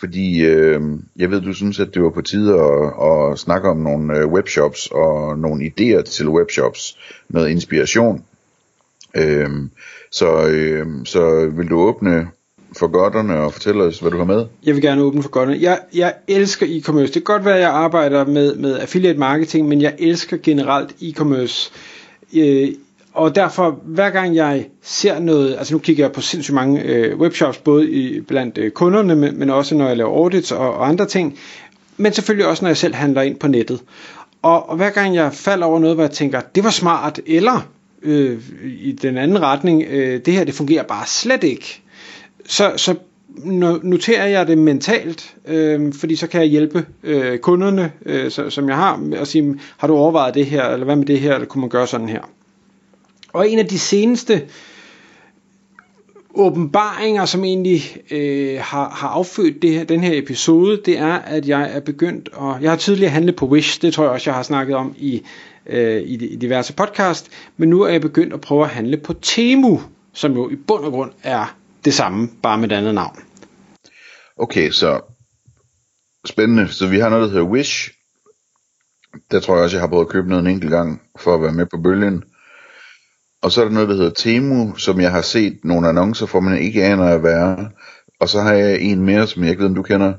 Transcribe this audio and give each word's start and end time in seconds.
fordi 0.00 0.40
øh, 0.40 0.80
jeg 1.16 1.30
ved, 1.30 1.40
du 1.40 1.52
synes, 1.52 1.80
at 1.80 1.94
det 1.94 2.02
var 2.02 2.10
på 2.10 2.22
tide 2.22 2.54
at, 2.54 2.92
at 3.08 3.38
snakke 3.38 3.68
om 3.68 3.76
nogle 3.76 4.18
øh, 4.18 4.26
webshops 4.26 4.86
og 4.86 5.38
nogle 5.38 5.64
idéer 5.64 6.02
til 6.02 6.28
webshops, 6.28 6.98
noget 7.28 7.50
inspiration. 7.50 8.24
Øh, 9.16 9.48
så, 10.10 10.46
øh, 10.46 10.86
så 11.04 11.50
vil 11.56 11.68
du 11.68 11.80
åbne 11.80 12.28
for 12.78 12.86
godterne 12.86 13.40
og 13.40 13.52
fortælle 13.52 13.82
os, 13.82 13.98
hvad 13.98 14.10
du 14.10 14.18
har 14.18 14.24
med? 14.24 14.46
Jeg 14.64 14.74
vil 14.74 14.82
gerne 14.82 15.02
åbne 15.02 15.22
for 15.22 15.30
godterne. 15.30 15.58
Jeg, 15.60 15.80
jeg 15.94 16.14
elsker 16.28 16.66
e-commerce. 16.66 17.06
Det 17.06 17.12
kan 17.12 17.22
godt 17.22 17.44
være, 17.44 17.54
at 17.54 17.60
jeg 17.60 17.70
arbejder 17.70 18.24
med, 18.26 18.54
med 18.54 18.78
affiliate 18.78 19.18
marketing, 19.18 19.68
men 19.68 19.82
jeg 19.82 19.94
elsker 19.98 20.36
generelt 20.42 20.90
e-commerce. 21.02 21.72
Øh, 22.34 22.68
og 23.18 23.34
derfor, 23.34 23.78
hver 23.84 24.10
gang 24.10 24.34
jeg 24.34 24.66
ser 24.82 25.18
noget, 25.18 25.56
altså 25.58 25.74
nu 25.74 25.78
kigger 25.78 26.04
jeg 26.04 26.12
på 26.12 26.20
sindssygt 26.20 26.54
mange 26.54 26.82
øh, 26.82 27.18
webshops, 27.18 27.58
både 27.58 27.90
i, 27.90 28.20
blandt 28.20 28.58
øh, 28.58 28.70
kunderne, 28.70 29.16
men, 29.16 29.38
men 29.38 29.50
også 29.50 29.74
når 29.74 29.88
jeg 29.88 29.96
laver 29.96 30.10
audits 30.10 30.52
og, 30.52 30.74
og 30.74 30.88
andre 30.88 31.06
ting, 31.06 31.38
men 31.96 32.12
selvfølgelig 32.12 32.46
også 32.46 32.64
når 32.64 32.68
jeg 32.68 32.76
selv 32.76 32.94
handler 32.94 33.22
ind 33.22 33.36
på 33.36 33.48
nettet. 33.48 33.80
Og, 34.42 34.70
og 34.70 34.76
hver 34.76 34.90
gang 34.90 35.14
jeg 35.14 35.32
falder 35.32 35.66
over 35.66 35.78
noget, 35.78 35.96
hvor 35.96 36.04
jeg 36.04 36.10
tænker, 36.10 36.40
det 36.54 36.64
var 36.64 36.70
smart, 36.70 37.20
eller 37.26 37.68
øh, 38.02 38.38
i 38.80 38.92
den 38.92 39.18
anden 39.18 39.42
retning, 39.42 39.84
øh, 39.90 40.20
det 40.24 40.34
her 40.34 40.44
det 40.44 40.54
fungerer 40.54 40.82
bare 40.82 41.06
slet 41.06 41.44
ikke, 41.44 41.82
så, 42.46 42.72
så 42.76 42.94
noterer 43.82 44.26
jeg 44.26 44.46
det 44.46 44.58
mentalt, 44.58 45.34
øh, 45.46 45.92
fordi 45.92 46.16
så 46.16 46.26
kan 46.26 46.40
jeg 46.40 46.48
hjælpe 46.48 46.86
øh, 47.02 47.38
kunderne, 47.38 47.92
øh, 48.06 48.30
så, 48.30 48.50
som 48.50 48.68
jeg 48.68 48.76
har, 48.76 49.00
og 49.20 49.26
sige, 49.26 49.60
har 49.76 49.86
du 49.86 49.94
overvejet 49.96 50.34
det 50.34 50.46
her, 50.46 50.64
eller 50.64 50.84
hvad 50.84 50.96
med 50.96 51.06
det 51.06 51.20
her, 51.20 51.34
eller 51.34 51.46
kunne 51.46 51.60
man 51.60 51.70
gøre 51.70 51.86
sådan 51.86 52.08
her. 52.08 52.22
Og 53.32 53.50
en 53.50 53.58
af 53.58 53.66
de 53.66 53.78
seneste 53.78 54.48
åbenbaringer, 56.34 57.24
som 57.24 57.44
egentlig 57.44 57.82
øh, 58.10 58.60
har, 58.60 58.90
har 58.90 59.08
affødt 59.08 59.62
det 59.62 59.70
her, 59.70 59.84
den 59.84 60.00
her 60.00 60.18
episode, 60.18 60.82
det 60.84 60.98
er, 60.98 61.14
at 61.14 61.48
jeg 61.48 61.70
er 61.76 61.80
begyndt, 61.80 62.28
og 62.28 62.62
jeg 62.62 62.70
har 62.70 62.76
tidligere 62.76 63.10
handlet 63.10 63.36
på 63.36 63.46
Wish, 63.46 63.82
det 63.82 63.94
tror 63.94 64.04
jeg 64.04 64.12
også, 64.12 64.30
jeg 64.30 64.36
har 64.36 64.42
snakket 64.42 64.76
om 64.76 64.94
i, 64.98 65.22
øh, 65.66 66.02
i, 66.02 66.26
i 66.26 66.36
diverse 66.36 66.72
podcast, 66.72 67.30
men 67.56 67.68
nu 67.68 67.82
er 67.82 67.88
jeg 67.88 68.00
begyndt 68.00 68.34
at 68.34 68.40
prøve 68.40 68.64
at 68.64 68.70
handle 68.70 68.96
på 68.96 69.12
Temu, 69.12 69.80
som 70.12 70.32
jo 70.32 70.50
i 70.50 70.56
bund 70.56 70.84
og 70.84 70.92
grund 70.92 71.12
er 71.22 71.56
det 71.84 71.94
samme, 71.94 72.28
bare 72.42 72.58
med 72.58 72.72
et 72.72 72.76
andet 72.76 72.94
navn. 72.94 73.18
Okay, 74.36 74.70
så 74.70 75.00
spændende. 76.26 76.68
Så 76.68 76.86
vi 76.86 76.98
har 76.98 77.08
noget, 77.08 77.22
der 77.22 77.30
hedder 77.30 77.50
Wish. 77.50 77.90
Der 79.30 79.40
tror 79.40 79.54
jeg 79.54 79.64
også, 79.64 79.76
jeg 79.76 79.82
har 79.82 79.88
prøvet 79.88 80.04
at 80.04 80.10
købe 80.10 80.28
noget 80.28 80.42
en 80.42 80.50
enkelt 80.50 80.70
gang, 80.70 81.02
for 81.18 81.34
at 81.34 81.42
være 81.42 81.52
med 81.52 81.66
på 81.66 81.76
bølgen. 81.76 82.24
Og 83.42 83.52
så 83.52 83.60
er 83.60 83.64
der 83.64 83.72
noget, 83.72 83.88
der 83.88 83.94
hedder 83.94 84.10
Temu, 84.10 84.76
som 84.76 85.00
jeg 85.00 85.10
har 85.10 85.22
set 85.22 85.58
nogle 85.64 85.88
annoncer 85.88 86.26
for, 86.26 86.40
men 86.40 86.58
ikke 86.58 86.84
aner 86.84 87.04
at 87.04 87.22
være. 87.22 87.70
Og 88.20 88.28
så 88.28 88.40
har 88.40 88.52
jeg 88.52 88.80
en 88.80 89.02
mere, 89.02 89.26
som 89.26 89.42
jeg 89.42 89.50
ikke 89.50 89.60
ved, 89.62 89.68
om 89.68 89.74
du 89.74 89.82
kender, 89.82 90.12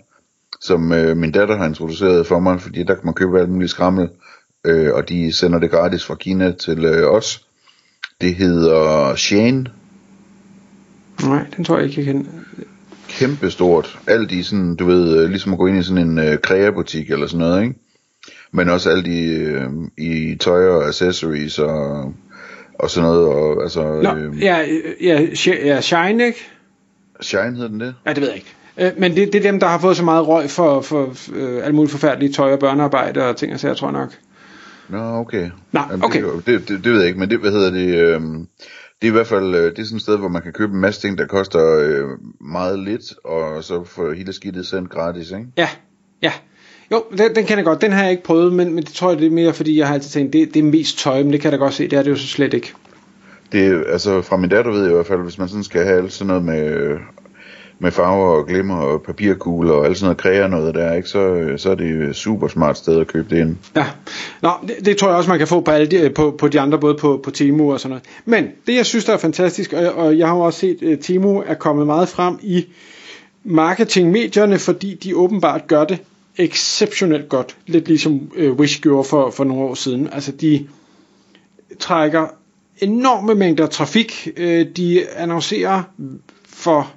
som 0.61 0.91
øh, 0.91 1.17
min 1.17 1.31
datter 1.31 1.57
har 1.57 1.65
introduceret 1.65 2.27
for 2.27 2.39
mig, 2.39 2.61
fordi 2.61 2.83
der 2.83 2.95
kan 2.95 3.05
man 3.05 3.13
købe 3.13 3.39
alt 3.39 3.49
muligt 3.49 3.71
skrammel, 3.71 4.09
øh, 4.65 4.93
og 4.93 5.09
de 5.09 5.33
sender 5.33 5.59
det 5.59 5.71
gratis 5.71 6.05
fra 6.05 6.15
Kina 6.15 6.51
til 6.51 6.85
øh, 6.85 7.11
os. 7.11 7.45
Det 8.21 8.35
hedder 8.35 9.15
Shane. 9.15 9.65
Nej, 11.23 11.45
den 11.55 11.63
tror 11.65 11.77
jeg 11.77 11.85
ikke, 11.85 11.99
jeg 12.01 12.05
kender. 12.05 12.31
Kæmpestort. 13.09 13.99
Alt 14.07 14.31
i 14.31 14.43
sådan, 14.43 14.75
du 14.75 14.85
ved, 14.85 15.17
øh, 15.17 15.29
ligesom 15.29 15.53
at 15.53 15.59
gå 15.59 15.67
ind 15.67 15.77
i 15.77 15.83
sådan 15.83 16.07
en 16.07 16.19
øh, 16.19 16.37
kreabutik 16.37 17.11
eller 17.11 17.27
sådan 17.27 17.39
noget, 17.39 17.63
ikke? 17.63 17.75
Men 18.51 18.69
også 18.69 18.89
alt 18.89 19.07
i, 19.07 19.25
øh, 19.25 19.69
i 19.97 20.35
tøj 20.35 20.67
og 20.67 20.87
accessories 20.87 21.59
og 21.59 22.13
og 22.79 22.89
sådan 22.89 23.09
noget. 23.09 23.27
Og, 23.27 23.61
altså, 23.63 24.01
Nå, 24.01 24.15
øh, 24.15 24.43
ja, 24.43 24.65
ja, 25.01 25.27
ja, 25.45 25.81
Shine, 25.81 26.25
ikke? 26.25 26.47
Shine 27.21 27.55
hedder 27.55 27.67
den 27.67 27.79
det? 27.79 27.95
Ja, 28.05 28.13
det 28.13 28.21
ved 28.21 28.27
jeg 28.27 28.37
ikke. 28.37 28.55
Øh, 28.77 28.91
men 28.97 29.15
det, 29.15 29.33
det 29.33 29.45
er 29.45 29.51
dem, 29.51 29.59
der 29.59 29.67
har 29.67 29.79
fået 29.79 29.97
så 29.97 30.03
meget 30.03 30.27
røg 30.27 30.49
for, 30.49 30.81
for 30.81 31.15
øh, 31.33 31.63
alle 31.63 31.75
mulige 31.75 31.91
forfærdelige 31.91 32.33
tøj 32.33 32.53
og 32.53 32.59
børnearbejde 32.59 33.29
og 33.29 33.37
ting 33.37 33.53
og 33.53 33.59
sager, 33.59 33.73
tror 33.73 33.87
jeg 33.87 33.99
nok. 33.99 34.17
Nå, 34.89 34.97
okay. 34.97 35.49
Nå, 35.71 35.81
okay. 36.03 36.23
Det, 36.23 36.45
det, 36.45 36.67
det, 36.67 36.83
det 36.83 36.91
ved 36.91 36.99
jeg 36.99 37.07
ikke, 37.07 37.19
men 37.19 37.29
det, 37.29 37.39
hvad 37.39 37.51
hedder 37.51 37.71
det, 37.71 37.95
øh, 37.95 38.21
det 39.01 39.07
er 39.07 39.07
i 39.07 39.09
hvert 39.09 39.27
fald, 39.27 39.55
øh, 39.55 39.71
det 39.71 39.79
er 39.79 39.83
sådan 39.83 39.95
et 39.95 40.01
sted, 40.01 40.17
hvor 40.17 40.27
man 40.27 40.41
kan 40.41 40.53
købe 40.53 40.73
en 40.73 40.81
masse 40.81 41.01
ting, 41.01 41.17
der 41.17 41.25
koster 41.25 41.77
øh, 41.79 42.07
meget 42.41 42.79
lidt, 42.79 43.13
og 43.23 43.63
så 43.63 43.83
få 43.83 44.13
hele 44.13 44.33
skidtet 44.33 44.67
sendt 44.67 44.89
gratis, 44.89 45.31
ikke? 45.31 45.47
Ja, 45.57 45.69
ja. 46.21 46.31
Jo, 46.91 47.03
den, 47.17 47.35
den 47.35 47.45
kender 47.45 47.55
jeg 47.55 47.65
godt. 47.65 47.81
Den 47.81 47.91
har 47.91 48.01
jeg 48.01 48.11
ikke 48.11 48.23
prøvet, 48.23 48.53
men, 48.53 48.73
men 48.73 48.83
det 48.83 48.93
tror 48.93 49.09
jeg 49.09 49.19
det 49.19 49.27
er 49.27 49.31
mere, 49.31 49.53
fordi 49.53 49.77
jeg 49.77 49.87
har 49.87 49.93
altid 49.93 50.09
tænkt, 50.09 50.33
det, 50.33 50.53
det 50.53 50.59
er 50.59 50.63
mest 50.63 50.99
tøj, 50.99 51.23
men 51.23 51.31
det 51.31 51.41
kan 51.41 51.51
jeg 51.51 51.59
da 51.59 51.63
godt 51.63 51.73
se, 51.73 51.87
det 51.87 51.99
er 51.99 52.03
det 52.03 52.11
jo 52.11 52.15
så 52.15 52.27
slet 52.27 52.53
ikke. 52.53 52.73
Det 53.51 53.67
er, 53.67 53.81
altså 53.91 54.21
fra 54.21 54.37
min 54.37 54.49
datter 54.49 54.71
ved 54.71 54.81
jeg 54.81 54.91
i 54.91 54.93
hvert 54.93 55.07
fald, 55.07 55.19
hvis 55.19 55.37
man 55.37 55.47
sådan 55.47 55.63
skal 55.63 55.83
have 55.83 55.97
alt 55.97 56.13
sådan 56.13 56.27
noget 56.27 56.43
med, 56.43 56.97
med 57.79 57.91
farver 57.91 58.37
og 58.37 58.47
glimmer 58.47 58.75
og 58.77 59.01
papirkugler 59.01 59.73
og 59.73 59.85
alt 59.85 59.97
sådan 59.97 60.05
noget 60.05 60.17
kræger 60.17 60.47
noget 60.47 60.75
der, 60.75 60.93
ikke? 60.93 61.09
Så, 61.09 61.49
så 61.57 61.71
er 61.71 61.75
det 61.75 62.09
et 62.09 62.15
super 62.15 62.47
smart 62.47 62.77
sted 62.77 62.99
at 62.99 63.07
købe 63.07 63.35
det 63.35 63.41
ind. 63.41 63.57
Ja, 63.75 63.85
Nå, 64.41 64.49
det, 64.67 64.85
det, 64.85 64.97
tror 64.97 65.07
jeg 65.07 65.17
også, 65.17 65.29
man 65.29 65.37
kan 65.37 65.47
få 65.47 65.61
på, 65.61 65.71
alle 65.71 65.87
de, 65.87 66.09
på, 66.09 66.35
på 66.37 66.47
de 66.47 66.59
andre, 66.59 66.79
både 66.79 66.95
på, 66.95 67.21
på 67.23 67.31
Temu 67.31 67.73
og 67.73 67.79
sådan 67.79 67.89
noget. 67.89 68.03
Men 68.25 68.47
det, 68.67 68.75
jeg 68.75 68.85
synes, 68.85 69.05
der 69.05 69.13
er 69.13 69.17
fantastisk, 69.17 69.73
og, 69.73 69.93
og 69.93 70.17
jeg 70.17 70.27
har 70.27 70.35
også 70.35 70.59
set, 70.59 70.83
at 70.83 70.99
Temu 70.99 71.43
er 71.47 71.53
kommet 71.53 71.85
meget 71.85 72.09
frem 72.09 72.39
i 72.41 72.65
marketingmedierne, 73.43 74.59
fordi 74.59 74.95
de 75.03 75.15
åbenbart 75.15 75.67
gør 75.67 75.83
det 75.83 75.97
exceptionelt 76.39 77.29
godt. 77.29 77.57
Lidt 77.67 77.87
ligesom 77.87 78.31
øh, 78.35 78.53
Wish 78.53 78.81
gjorde 78.81 79.03
for, 79.03 79.31
for 79.31 79.43
nogle 79.43 79.63
år 79.63 79.75
siden. 79.75 80.09
Altså 80.11 80.31
de 80.31 80.67
trækker 81.79 82.27
enorme 82.77 83.35
mængder 83.35 83.67
trafik. 83.67 84.27
Øh, 84.37 84.65
de 84.77 85.09
annoncerer 85.09 85.83
for 86.45 86.93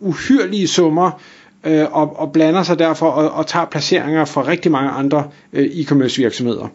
uhyrlige 0.00 0.68
summer 0.68 1.20
øh, 1.64 1.86
og, 1.92 2.16
og 2.16 2.32
blander 2.32 2.62
sig 2.62 2.78
derfor 2.78 3.06
og, 3.06 3.30
og 3.30 3.46
tager 3.46 3.66
placeringer 3.66 4.24
fra 4.24 4.46
rigtig 4.46 4.72
mange 4.72 4.90
andre 4.90 5.30
øh, 5.52 5.66
e-commerce 5.66 6.16
virksomheder. 6.16 6.68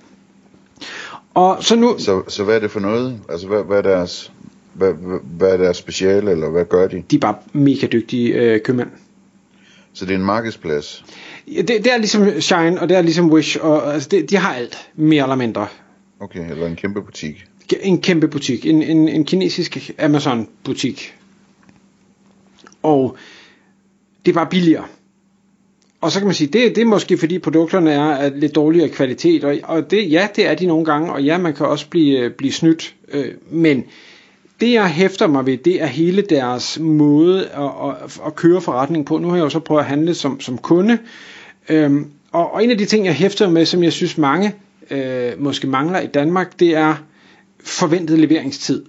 Og 1.33 1.63
så 1.63 1.75
nu... 1.75 1.95
Så, 1.99 2.23
så 2.27 2.43
hvad 2.43 2.55
er 2.55 2.59
det 2.59 2.71
for 2.71 2.79
noget? 2.79 3.19
Altså 3.29 3.47
hvad, 3.47 3.63
hvad 3.63 3.77
er 3.77 3.81
deres 3.81 4.31
hvad, 4.73 4.93
hvad 5.37 5.49
er 5.49 5.57
deres 5.57 5.77
speciale, 5.77 6.31
eller 6.31 6.49
hvad 6.49 6.65
gør 6.65 6.87
de? 6.87 7.03
De 7.11 7.15
er 7.15 7.19
bare 7.19 7.35
mega 7.53 7.87
dygtige 7.87 8.33
øh, 8.33 8.61
købmænd. 8.61 8.89
Så 9.93 10.05
det 10.05 10.11
er 10.11 10.17
en 10.17 10.25
markedsplads? 10.25 11.05
Det, 11.47 11.67
det 11.67 11.87
er 11.87 11.97
ligesom 11.97 12.41
Shine, 12.41 12.81
og 12.81 12.89
det 12.89 12.97
er 12.97 13.01
ligesom 13.01 13.31
Wish, 13.31 13.57
og 13.61 13.93
altså, 13.93 14.09
det, 14.09 14.29
de 14.29 14.37
har 14.37 14.53
alt, 14.53 14.89
mere 14.95 15.23
eller 15.23 15.35
mindre. 15.35 15.67
Okay, 16.19 16.51
eller 16.51 16.67
en 16.67 16.75
kæmpe 16.75 17.01
butik. 17.01 17.45
En 17.81 18.01
kæmpe 18.01 18.27
butik, 18.27 18.65
en, 18.65 18.83
en, 18.83 19.09
en 19.09 19.25
kinesisk 19.25 19.91
Amazon 19.99 20.47
butik. 20.63 21.15
Og 22.83 23.17
det 24.25 24.31
er 24.31 24.35
bare 24.35 24.47
billigere. 24.49 24.85
Og 26.01 26.11
så 26.11 26.19
kan 26.19 26.25
man 26.25 26.35
sige, 26.35 26.47
det, 26.47 26.75
det 26.75 26.81
er 26.81 26.85
måske 26.85 27.17
fordi 27.17 27.39
produkterne 27.39 27.91
er 27.91 28.01
af 28.03 28.39
lidt 28.39 28.55
dårligere 28.55 28.89
kvalitet, 28.89 29.43
og, 29.43 29.55
og 29.63 29.91
det, 29.91 30.11
ja, 30.11 30.27
det 30.35 30.47
er 30.47 30.55
de 30.55 30.65
nogle 30.65 30.85
gange, 30.85 31.13
og 31.13 31.23
ja, 31.23 31.37
man 31.37 31.53
kan 31.53 31.65
også 31.65 31.89
blive, 31.89 32.29
blive 32.29 32.51
snydt, 32.51 32.95
øh, 33.13 33.31
men 33.51 33.83
det 34.61 34.73
jeg 34.73 34.87
hæfter 34.87 35.27
mig 35.27 35.45
ved, 35.45 35.57
det 35.57 35.81
er 35.81 35.85
hele 35.85 36.21
deres 36.21 36.79
måde 36.79 37.45
at, 37.47 37.63
at, 37.63 38.21
at 38.25 38.35
køre 38.35 38.61
forretning 38.61 39.05
på. 39.05 39.17
Nu 39.17 39.29
har 39.29 39.35
jeg 39.35 39.43
jo 39.43 39.49
så 39.49 39.59
prøvet 39.59 39.81
at 39.81 39.87
handle 39.87 40.13
som, 40.13 40.39
som 40.39 40.57
kunde, 40.57 40.97
øhm, 41.69 42.05
og, 42.31 42.53
og 42.53 42.63
en 42.63 42.71
af 42.71 42.77
de 42.77 42.85
ting, 42.85 43.05
jeg 43.05 43.13
hæfter 43.13 43.49
med, 43.49 43.65
som 43.65 43.83
jeg 43.83 43.93
synes 43.93 44.17
mange 44.17 44.53
øh, 44.91 45.31
måske 45.37 45.67
mangler 45.67 45.99
i 45.99 46.07
Danmark, 46.07 46.59
det 46.59 46.75
er 46.75 46.95
forventet 47.63 48.19
leveringstid. 48.19 48.83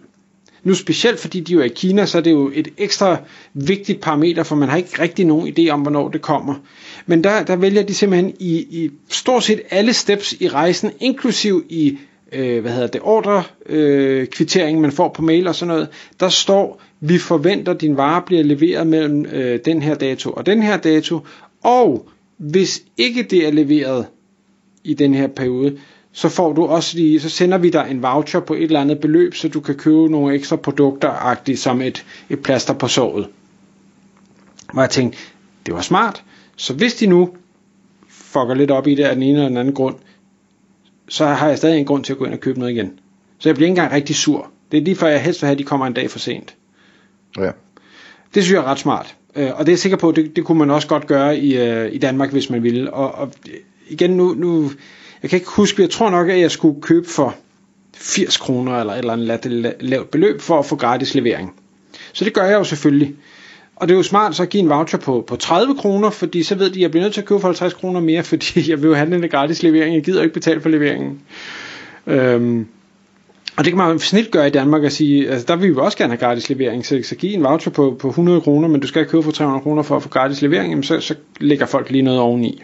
Nu 0.64 0.74
specielt 0.74 1.20
fordi 1.20 1.40
de 1.40 1.52
jo 1.52 1.60
er 1.60 1.64
i 1.64 1.68
Kina, 1.68 2.06
så 2.06 2.18
er 2.18 2.22
det 2.22 2.30
jo 2.30 2.50
et 2.54 2.68
ekstra 2.78 3.16
vigtigt 3.54 4.00
parameter, 4.00 4.42
for 4.42 4.56
man 4.56 4.68
har 4.68 4.76
ikke 4.76 5.02
rigtig 5.02 5.24
nogen 5.26 5.54
idé 5.58 5.68
om, 5.68 5.80
hvornår 5.80 6.08
det 6.08 6.22
kommer. 6.22 6.54
Men 7.06 7.24
der, 7.24 7.42
der 7.44 7.56
vælger 7.56 7.82
de 7.82 7.94
simpelthen 7.94 8.34
i, 8.38 8.56
i 8.56 8.90
stort 9.08 9.42
set 9.44 9.60
alle 9.70 9.92
steps 9.92 10.32
i 10.40 10.48
rejsen, 10.48 10.90
inklusiv 11.00 11.64
i 11.68 11.98
øh, 12.32 12.60
hvad 12.60 12.72
hedder 12.72 12.86
det, 12.86 13.00
ordrekvitteringen, 13.04 14.78
øh, 14.78 14.82
man 14.82 14.92
får 14.92 15.08
på 15.08 15.22
mail 15.22 15.48
og 15.48 15.54
sådan 15.54 15.74
noget, 15.74 15.88
der 16.20 16.28
står, 16.28 16.82
vi 17.00 17.18
forventer, 17.18 17.72
at 17.72 17.80
din 17.80 17.96
vare 17.96 18.22
bliver 18.26 18.42
leveret 18.42 18.86
mellem 18.86 19.26
øh, 19.26 19.60
den 19.64 19.82
her 19.82 19.94
dato 19.94 20.30
og 20.30 20.46
den 20.46 20.62
her 20.62 20.76
dato, 20.76 21.20
og 21.62 22.08
hvis 22.36 22.82
ikke 22.96 23.22
det 23.22 23.46
er 23.46 23.52
leveret 23.52 24.06
i 24.84 24.94
den 24.94 25.14
her 25.14 25.26
periode, 25.26 25.78
så 26.12 26.28
får 26.28 26.52
du 26.52 26.64
også 26.64 26.96
lige, 26.96 27.20
så 27.20 27.28
sender 27.28 27.58
vi 27.58 27.70
dig 27.70 27.86
en 27.90 28.02
voucher 28.02 28.40
på 28.40 28.54
et 28.54 28.62
eller 28.62 28.80
andet 28.80 29.00
beløb, 29.00 29.34
så 29.34 29.48
du 29.48 29.60
kan 29.60 29.74
købe 29.74 30.08
nogle 30.08 30.34
ekstra 30.34 30.56
produkter, 30.56 31.10
agtigt 31.10 31.58
som 31.58 31.80
et, 31.80 32.04
et 32.30 32.42
plaster 32.42 32.74
på 32.74 32.88
såret. 32.88 33.28
Hvor 34.72 34.82
jeg 34.82 34.90
tænkte, 34.90 35.18
det 35.66 35.74
var 35.74 35.80
smart. 35.80 36.24
Så 36.56 36.74
hvis 36.74 36.94
de 36.94 37.06
nu 37.06 37.34
fucker 38.08 38.54
lidt 38.54 38.70
op 38.70 38.86
i 38.86 38.94
det 38.94 39.04
af 39.04 39.14
den 39.14 39.22
ene 39.22 39.32
eller 39.32 39.48
den 39.48 39.56
anden 39.56 39.74
grund, 39.74 39.96
så 41.08 41.26
har 41.26 41.48
jeg 41.48 41.58
stadig 41.58 41.78
en 41.78 41.84
grund 41.84 42.04
til 42.04 42.12
at 42.12 42.18
gå 42.18 42.24
ind 42.24 42.34
og 42.34 42.40
købe 42.40 42.58
noget 42.58 42.72
igen. 42.72 42.98
Så 43.38 43.48
jeg 43.48 43.56
bliver 43.56 43.66
ikke 43.66 43.80
engang 43.80 43.92
rigtig 43.92 44.16
sur. 44.16 44.50
Det 44.72 44.78
er 44.78 44.82
lige 44.82 44.96
før 44.96 45.08
jeg 45.08 45.22
helst 45.22 45.42
vil 45.42 45.46
have, 45.46 45.52
at 45.52 45.58
de 45.58 45.64
kommer 45.64 45.86
en 45.86 45.92
dag 45.92 46.10
for 46.10 46.18
sent. 46.18 46.56
Ja. 47.38 47.50
Det 48.34 48.42
synes 48.42 48.52
jeg 48.52 48.58
er 48.58 48.64
ret 48.64 48.78
smart. 48.78 49.16
Øh, 49.36 49.50
og 49.54 49.58
det 49.58 49.68
er 49.68 49.72
jeg 49.72 49.78
sikker 49.78 49.98
på, 49.98 50.12
det, 50.12 50.36
det 50.36 50.44
kunne 50.44 50.58
man 50.58 50.70
også 50.70 50.88
godt 50.88 51.06
gøre 51.06 51.38
i, 51.38 51.56
øh, 51.56 51.92
i 51.92 51.98
Danmark, 51.98 52.32
hvis 52.32 52.50
man 52.50 52.62
ville. 52.62 52.92
Og, 52.92 53.14
og 53.14 53.32
igen, 53.88 54.10
nu, 54.10 54.34
nu, 54.34 54.70
jeg 55.22 55.30
kan 55.30 55.36
ikke 55.36 55.50
huske, 55.50 55.82
jeg 55.82 55.90
tror 55.90 56.10
nok, 56.10 56.28
at 56.28 56.40
jeg 56.40 56.50
skulle 56.50 56.82
købe 56.82 57.08
for 57.08 57.34
80 57.96 58.36
kroner 58.36 58.80
eller 58.80 58.92
et 58.92 58.98
eller 58.98 59.12
andet 59.12 59.74
lavt 59.80 60.10
beløb 60.10 60.40
for 60.40 60.58
at 60.58 60.66
få 60.66 60.76
gratis 60.76 61.14
levering. 61.14 61.54
Så 62.12 62.24
det 62.24 62.34
gør 62.34 62.44
jeg 62.44 62.58
jo 62.58 62.64
selvfølgelig. 62.64 63.14
Og 63.76 63.88
det 63.88 63.94
er 63.94 63.96
jo 63.96 64.02
smart 64.02 64.36
så 64.36 64.42
at 64.42 64.48
give 64.48 64.62
en 64.62 64.68
voucher 64.68 64.98
på, 64.98 65.24
på 65.26 65.36
30 65.36 65.74
kroner, 65.74 66.10
fordi 66.10 66.42
så 66.42 66.54
ved 66.54 66.70
de, 66.70 66.78
at 66.78 66.82
jeg 66.82 66.90
bliver 66.90 67.04
nødt 67.04 67.14
til 67.14 67.20
at 67.20 67.26
købe 67.26 67.40
for 67.40 67.48
50 67.48 67.74
kroner 67.74 68.00
mere, 68.00 68.22
fordi 68.32 68.70
jeg 68.70 68.82
vil 68.82 68.88
jo 68.88 68.94
have 68.94 69.10
den 69.10 69.28
gratis 69.28 69.62
levering. 69.62 69.94
Jeg 69.94 70.04
gider 70.04 70.22
ikke 70.22 70.34
betale 70.34 70.60
for 70.60 70.68
leveringen. 70.68 71.20
Øhm, 72.06 72.66
og 73.56 73.64
det 73.64 73.72
kan 73.72 73.78
man 73.78 73.98
snilt 73.98 74.30
gøre 74.30 74.46
i 74.46 74.50
Danmark 74.50 74.84
at 74.84 74.92
sige, 74.92 75.30
altså 75.30 75.46
der 75.48 75.56
vil 75.56 75.70
vi 75.70 75.76
også 75.76 75.98
gerne 75.98 76.12
have 76.12 76.28
gratis 76.28 76.48
levering, 76.48 76.86
så, 76.86 77.00
så 77.02 77.14
giv 77.14 77.34
en 77.34 77.44
voucher 77.44 77.72
på, 77.72 77.96
på 77.98 78.08
100 78.08 78.40
kroner, 78.40 78.68
men 78.68 78.80
du 78.80 78.86
skal 78.86 79.06
købe 79.06 79.22
for 79.22 79.30
300 79.30 79.62
kroner 79.62 79.82
for 79.82 79.96
at 79.96 80.02
få 80.02 80.08
gratis 80.08 80.42
levering, 80.42 80.70
jamen 80.70 80.82
så, 80.82 81.00
så 81.00 81.14
lægger 81.40 81.66
folk 81.66 81.90
lige 81.90 82.02
noget 82.02 82.20
oveni. 82.20 82.62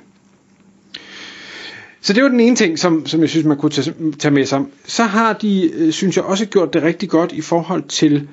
Så 2.01 2.13
det 2.13 2.23
var 2.23 2.29
den 2.29 2.41
ene 2.41 2.57
ting, 2.57 2.79
som, 2.79 3.07
som 3.07 3.21
jeg 3.21 3.29
synes, 3.29 3.47
man 3.47 3.57
kunne 3.57 3.71
tage, 3.71 3.95
tage 4.19 4.35
med 4.35 4.47
sig. 4.47 4.65
Så 4.85 5.03
har 5.03 5.33
de, 5.33 5.71
øh, 5.75 5.93
synes 5.93 6.17
jeg, 6.17 6.25
også 6.25 6.47
gjort 6.47 6.75
det 6.75 6.83
rigtig 6.83 7.09
godt 7.09 7.33
i 7.33 7.41
forhold 7.41 7.83
til 7.83 8.29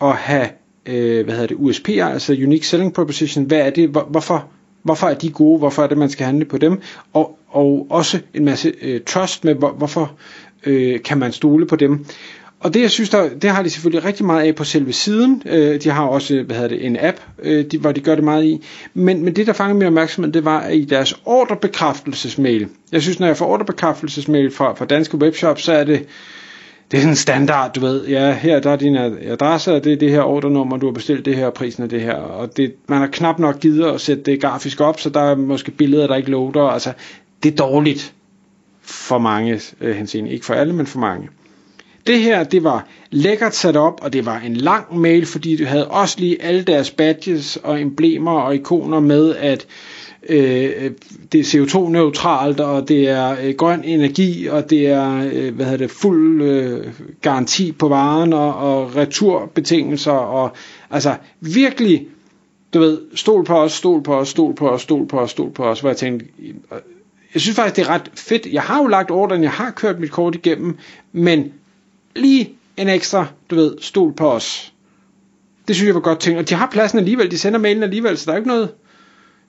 at 0.00 0.12
have, 0.12 0.48
øh, 0.86 1.24
hvad 1.24 1.34
hedder 1.34 1.46
det, 1.46 1.54
USP'er, 1.54 2.02
altså 2.02 2.32
Unique 2.32 2.66
Selling 2.66 2.92
Proposition. 2.92 3.44
Hvad 3.44 3.58
er 3.58 3.70
det? 3.70 3.88
Hvor, 3.88 4.04
hvorfor, 4.10 4.48
hvorfor 4.82 5.06
er 5.06 5.14
de 5.14 5.30
gode? 5.30 5.58
Hvorfor 5.58 5.82
er 5.82 5.86
det, 5.86 5.98
man 5.98 6.10
skal 6.10 6.26
handle 6.26 6.44
på 6.44 6.58
dem? 6.58 6.80
Og, 7.12 7.38
og 7.48 7.86
også 7.90 8.20
en 8.34 8.44
masse 8.44 8.72
øh, 8.82 9.00
trust 9.06 9.44
med, 9.44 9.54
hvor, 9.54 9.70
hvorfor 9.72 10.12
øh, 10.66 11.02
kan 11.02 11.18
man 11.18 11.32
stole 11.32 11.66
på 11.66 11.76
dem. 11.76 12.06
Og 12.62 12.74
det 12.74 12.80
jeg 12.80 12.90
synes, 12.90 13.10
der, 13.10 13.28
det 13.28 13.50
har 13.50 13.62
de 13.62 13.70
selvfølgelig 13.70 14.04
rigtig 14.04 14.26
meget 14.26 14.46
af 14.46 14.54
på 14.54 14.64
selve 14.64 14.92
siden. 14.92 15.42
Øh, 15.46 15.82
de 15.82 15.90
har 15.90 16.06
også 16.06 16.42
hvad 16.42 16.56
hedder 16.56 16.68
det, 16.68 16.86
en 16.86 16.96
app, 17.00 17.16
øh, 17.42 17.64
de, 17.64 17.78
hvor 17.78 17.92
de 17.92 18.00
gør 18.00 18.14
det 18.14 18.24
meget 18.24 18.44
i. 18.44 18.64
Men, 18.94 19.24
men 19.24 19.36
det, 19.36 19.46
der 19.46 19.52
fangede 19.52 19.78
min 19.78 19.86
opmærksomhed, 19.86 20.32
det 20.32 20.44
var 20.44 20.60
at 20.60 20.76
i 20.76 20.84
deres 20.84 21.14
ordrebekræftelsesmail. 21.24 22.68
Jeg 22.92 23.02
synes, 23.02 23.20
når 23.20 23.26
jeg 23.26 23.36
får 23.36 23.46
ordrebekræftelsesmail 23.46 24.50
fra, 24.50 24.74
fra 24.74 24.84
danske 24.84 25.16
webshops, 25.16 25.62
så 25.62 25.72
er 25.72 25.84
det, 25.84 26.06
det 26.90 26.96
er 26.96 27.00
sådan 27.00 27.12
en 27.12 27.16
standard, 27.16 27.74
du 27.74 27.80
ved. 27.80 28.06
Ja, 28.06 28.32
her 28.32 28.60
der 28.60 28.70
er 28.70 28.76
din 28.76 28.96
adresse, 28.96 29.72
og 29.72 29.84
det 29.84 29.92
er 29.92 29.96
det 29.96 30.10
her 30.10 30.22
ordrenummer, 30.22 30.76
du 30.76 30.86
har 30.86 30.92
bestilt 30.92 31.24
det 31.24 31.36
her, 31.36 31.46
og 31.46 31.54
prisen 31.54 31.82
er 31.82 31.88
det 31.88 32.00
her. 32.00 32.14
Og 32.14 32.56
det, 32.56 32.74
man 32.88 32.98
har 32.98 33.06
knap 33.06 33.38
nok 33.38 33.60
givet 33.60 33.84
at 33.84 34.00
sætte 34.00 34.22
det 34.22 34.40
grafisk 34.40 34.80
op, 34.80 35.00
så 35.00 35.10
der 35.10 35.20
er 35.20 35.36
måske 35.36 35.70
billeder, 35.70 36.06
der 36.06 36.16
ikke 36.16 36.30
loader. 36.30 36.62
Altså, 36.62 36.92
det 37.42 37.52
er 37.52 37.56
dårligt 37.56 38.14
for 38.92 39.18
mange 39.18 39.60
øh, 39.80 39.96
henseende. 39.96 40.30
Ikke 40.30 40.46
for 40.46 40.54
alle, 40.54 40.72
men 40.72 40.86
for 40.86 40.98
mange. 40.98 41.28
Det 42.06 42.18
her, 42.20 42.44
det 42.44 42.64
var 42.64 42.86
lækkert 43.10 43.54
sat 43.54 43.76
op, 43.76 44.00
og 44.02 44.12
det 44.12 44.26
var 44.26 44.38
en 44.38 44.56
lang 44.56 44.98
mail, 44.98 45.26
fordi 45.26 45.56
du 45.56 45.64
havde 45.64 45.88
også 45.88 46.16
lige 46.20 46.42
alle 46.42 46.62
deres 46.62 46.90
badges 46.90 47.56
og 47.56 47.80
emblemer 47.80 48.32
og 48.40 48.54
ikoner 48.54 49.00
med, 49.00 49.36
at 49.36 49.66
øh, 50.28 50.90
det 51.32 51.40
er 51.40 51.44
CO2-neutralt, 51.44 52.60
og 52.60 52.88
det 52.88 53.08
er 53.08 53.36
øh, 53.42 53.54
grøn 53.54 53.84
energi, 53.84 54.46
og 54.46 54.70
det 54.70 54.86
er 54.86 55.30
øh, 55.32 55.54
hvad 55.54 55.66
hedder 55.66 55.78
det, 55.78 55.90
fuld 55.90 56.42
øh, 56.42 56.86
garanti 57.20 57.72
på 57.72 57.88
varen 57.88 58.32
og, 58.32 58.54
og 58.54 58.96
returbetingelser, 58.96 60.12
og 60.12 60.50
altså 60.90 61.16
virkelig, 61.40 62.06
du 62.74 62.78
ved, 62.78 63.00
stol 63.14 63.44
på 63.44 63.54
os, 63.54 63.72
stol 63.72 64.02
på 64.02 64.14
os, 64.14 64.28
stol 64.28 64.54
på 64.54 64.68
os, 64.68 64.82
stol 64.82 65.06
på 65.06 65.18
os, 65.18 65.30
stol 65.30 65.50
på 65.50 65.64
os, 65.64 65.80
hvor 65.80 65.88
jeg 65.88 65.96
tænkte, 65.96 66.26
jeg 67.34 67.42
synes 67.42 67.56
faktisk, 67.56 67.76
det 67.76 67.82
er 67.82 67.88
ret 67.88 68.10
fedt. 68.14 68.46
Jeg 68.46 68.62
har 68.62 68.82
jo 68.82 68.86
lagt 68.86 69.10
ordren, 69.10 69.42
jeg 69.42 69.50
har 69.52 69.70
kørt 69.70 70.00
mit 70.00 70.10
kort 70.10 70.34
igennem, 70.34 70.76
men 71.12 71.52
lige 72.16 72.50
en 72.76 72.88
ekstra, 72.88 73.26
du 73.50 73.54
ved, 73.54 73.76
stol 73.80 74.12
på 74.12 74.32
os. 74.32 74.72
Det 75.68 75.76
synes 75.76 75.86
jeg 75.86 75.94
var 75.94 76.00
godt 76.00 76.20
ting. 76.20 76.38
Og 76.38 76.48
de 76.48 76.54
har 76.54 76.68
pladsen 76.72 76.98
alligevel, 76.98 77.30
de 77.30 77.38
sender 77.38 77.58
mailen 77.58 77.82
alligevel, 77.82 78.18
så 78.18 78.26
der 78.26 78.32
er 78.32 78.36
ikke 78.36 78.48
noget, 78.48 78.68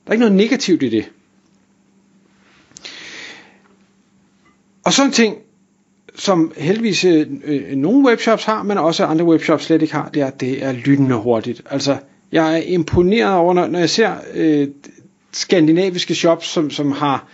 der 0.06 0.10
er 0.10 0.12
ikke 0.12 0.22
noget 0.22 0.36
negativt 0.36 0.84
i 0.84 0.90
det. 0.90 1.12
Og 4.86 4.94
sådan 4.94 5.10
en 5.10 5.14
ting, 5.14 5.38
som 6.16 6.54
heldigvis 6.58 7.06
øh, 7.06 7.28
øh, 7.44 7.76
nogle 7.76 8.08
webshops 8.08 8.44
har, 8.44 8.64
men 8.64 8.78
også 8.78 9.06
andre 9.06 9.26
webshops 9.26 9.64
slet 9.64 9.82
ikke 9.82 9.94
har, 9.94 10.10
det 10.10 10.22
er, 10.22 10.28
at 10.28 10.42
det 10.42 10.64
er 10.64 10.72
lynende 10.72 11.16
hurtigt. 11.16 11.62
Altså, 11.70 11.98
jeg 12.32 12.54
er 12.54 12.62
imponeret 12.62 13.36
over, 13.36 13.54
når, 13.54 13.68
når 13.68 13.80
jeg 13.80 13.90
ser 13.90 14.16
øh, 14.34 14.68
skandinaviske 15.32 16.16
shops, 16.16 16.48
som, 16.48 16.70
som 16.70 16.92
har 16.92 17.28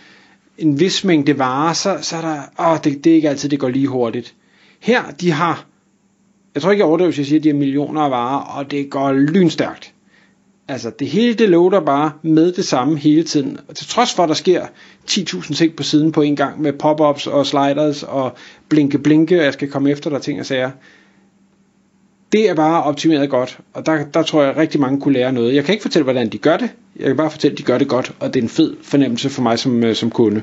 en 0.60 0.80
vis 0.80 1.04
mængde 1.04 1.38
varer, 1.38 1.72
så, 1.72 1.98
så 2.02 2.16
er 2.16 2.20
der, 2.20 2.70
åh, 2.72 2.78
det, 2.84 3.04
det 3.04 3.10
er 3.10 3.14
ikke 3.14 3.28
altid, 3.28 3.48
det 3.48 3.58
går 3.58 3.68
lige 3.68 3.86
hurtigt. 3.86 4.34
Her, 4.80 5.10
de 5.10 5.30
har, 5.30 5.66
jeg 6.54 6.62
tror 6.62 6.70
ikke, 6.70 6.80
jeg 6.80 6.88
overdriver, 6.88 7.08
hvis 7.08 7.18
jeg 7.18 7.26
siger, 7.26 7.40
at 7.40 7.44
de 7.44 7.48
har 7.48 7.56
millioner 7.56 8.00
af 8.00 8.10
varer, 8.10 8.58
og 8.58 8.70
det 8.70 8.90
går 8.90 9.12
lynstærkt. 9.12 9.94
Altså, 10.68 10.90
det 10.98 11.08
hele 11.08 11.34
det 11.34 11.48
loader 11.48 11.80
bare 11.80 12.12
med 12.22 12.52
det 12.52 12.64
samme 12.64 12.98
hele 12.98 13.22
tiden. 13.22 13.58
Og 13.68 13.76
til 13.76 13.86
trods 13.86 14.14
for, 14.14 14.22
at 14.22 14.28
der 14.28 14.34
sker 14.34 14.66
10.000 15.10 15.54
ting 15.54 15.76
på 15.76 15.82
siden 15.82 16.12
på 16.12 16.22
en 16.22 16.36
gang, 16.36 16.60
med 16.60 16.72
pop-ups 16.72 17.26
og 17.26 17.46
sliders 17.46 18.02
og 18.02 18.32
blinke-blinke, 18.68 19.38
og 19.38 19.44
jeg 19.44 19.52
skal 19.52 19.70
komme 19.70 19.90
efter 19.90 20.10
der 20.10 20.18
ting 20.18 20.40
og 20.40 20.46
sager. 20.46 20.70
Det 22.32 22.50
er 22.50 22.54
bare 22.54 22.82
optimeret 22.82 23.30
godt, 23.30 23.58
og 23.72 23.86
der, 23.86 24.04
der 24.04 24.22
tror 24.22 24.42
jeg 24.42 24.56
rigtig 24.56 24.80
mange 24.80 25.00
kunne 25.00 25.14
lære 25.14 25.32
noget. 25.32 25.54
Jeg 25.54 25.64
kan 25.64 25.72
ikke 25.72 25.82
fortælle, 25.82 26.04
hvordan 26.04 26.28
de 26.28 26.38
gør 26.38 26.56
det. 26.56 26.70
Jeg 26.96 27.06
kan 27.06 27.16
bare 27.16 27.30
fortælle, 27.30 27.52
at 27.52 27.58
de 27.58 27.62
gør 27.62 27.78
det 27.78 27.88
godt, 27.88 28.12
og 28.20 28.34
det 28.34 28.40
er 28.40 28.44
en 28.44 28.48
fed 28.48 28.76
fornemmelse 28.82 29.30
for 29.30 29.42
mig 29.42 29.58
som, 29.58 29.84
øh, 29.84 29.94
som 29.94 30.10
kunde. 30.10 30.42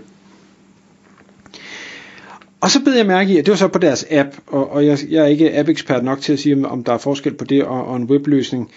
Og 2.61 2.69
så 2.69 2.83
bed 2.83 2.95
jeg 2.95 3.05
mærke 3.05 3.33
i, 3.33 3.37
at 3.37 3.45
det 3.45 3.51
var 3.51 3.57
så 3.57 3.67
på 3.67 3.79
deres 3.79 4.05
app, 4.11 4.29
og, 4.47 4.71
og 4.71 4.85
jeg, 4.85 4.97
jeg 5.09 5.23
er 5.23 5.27
ikke 5.27 5.57
app-ekspert 5.59 6.03
nok 6.03 6.21
til 6.21 6.33
at 6.33 6.39
sige, 6.39 6.67
om 6.67 6.83
der 6.83 6.93
er 6.93 6.97
forskel 6.97 7.33
på 7.33 7.45
det 7.45 7.63
og, 7.63 7.85
og 7.85 7.95
en 7.95 8.03
webløsning, 8.03 8.71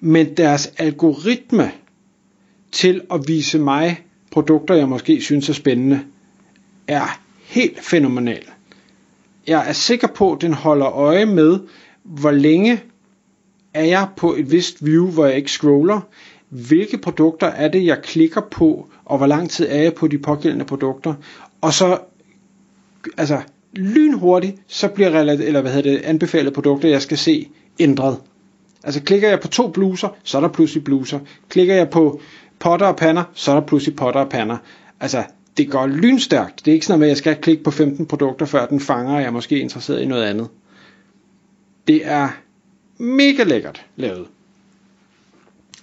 men 0.00 0.34
deres 0.36 0.72
algoritme 0.78 1.70
til 2.72 3.00
at 3.10 3.20
vise 3.28 3.58
mig 3.58 4.00
produkter, 4.30 4.74
jeg 4.74 4.88
måske 4.88 5.20
synes 5.20 5.48
er 5.48 5.52
spændende, 5.52 6.00
er 6.88 7.20
helt 7.46 7.84
fænomenal. 7.84 8.42
Jeg 9.46 9.68
er 9.68 9.72
sikker 9.72 10.06
på, 10.06 10.32
at 10.32 10.42
den 10.42 10.54
holder 10.54 10.86
øje 10.86 11.26
med, 11.26 11.58
hvor 12.06 12.30
længe 12.30 12.82
er 13.74 13.84
jeg 13.84 14.08
på 14.16 14.34
et 14.34 14.50
vist 14.50 14.84
view, 14.86 15.10
hvor 15.10 15.26
jeg 15.26 15.36
ikke 15.36 15.50
scroller, 15.50 16.00
hvilke 16.48 16.98
produkter 16.98 17.46
er 17.46 17.68
det, 17.68 17.86
jeg 17.86 18.02
klikker 18.02 18.40
på, 18.40 18.88
og 19.04 19.18
hvor 19.18 19.26
lang 19.26 19.50
tid 19.50 19.66
er 19.68 19.82
jeg 19.82 19.94
på 19.94 20.08
de 20.08 20.18
pågældende 20.18 20.64
produkter, 20.64 21.14
og 21.60 21.72
så 21.72 21.98
altså 23.16 23.40
lynhurtigt, 23.72 24.56
så 24.66 24.88
bliver 24.88 25.08
eller 25.08 25.60
hvad 25.60 25.72
hedder 25.72 25.90
det, 25.90 26.00
anbefalede 26.04 26.54
produkter, 26.54 26.88
jeg 26.88 27.02
skal 27.02 27.18
se, 27.18 27.48
ændret. 27.78 28.18
Altså 28.84 29.02
klikker 29.02 29.28
jeg 29.28 29.40
på 29.40 29.48
to 29.48 29.68
bluser, 29.70 30.08
så 30.22 30.36
er 30.36 30.40
der 30.40 30.48
pludselig 30.48 30.84
bluser. 30.84 31.18
Klikker 31.48 31.74
jeg 31.74 31.90
på 31.90 32.20
potter 32.58 32.86
og 32.86 32.96
pander, 32.96 33.24
så 33.34 33.50
er 33.50 33.54
der 33.54 33.66
pludselig 33.66 33.96
potter 33.96 34.20
og 34.20 34.28
pander. 34.28 34.56
Altså, 35.00 35.24
det 35.56 35.70
går 35.70 35.86
lynstærkt. 35.86 36.64
Det 36.64 36.70
er 36.70 36.74
ikke 36.74 36.86
sådan 36.86 36.92
noget 36.92 37.00
med, 37.00 37.06
at 37.06 37.10
jeg 37.10 37.16
skal 37.16 37.36
klikke 37.36 37.62
på 37.62 37.70
15 37.70 38.06
produkter, 38.06 38.46
før 38.46 38.66
den 38.66 38.80
fanger, 38.80 39.14
og 39.14 39.20
jeg 39.20 39.26
er 39.26 39.30
måske 39.30 39.58
interesseret 39.58 40.02
i 40.02 40.06
noget 40.06 40.24
andet. 40.24 40.48
Det 41.86 42.00
er 42.04 42.28
mega 42.98 43.42
lækkert 43.42 43.86
lavet. 43.96 44.26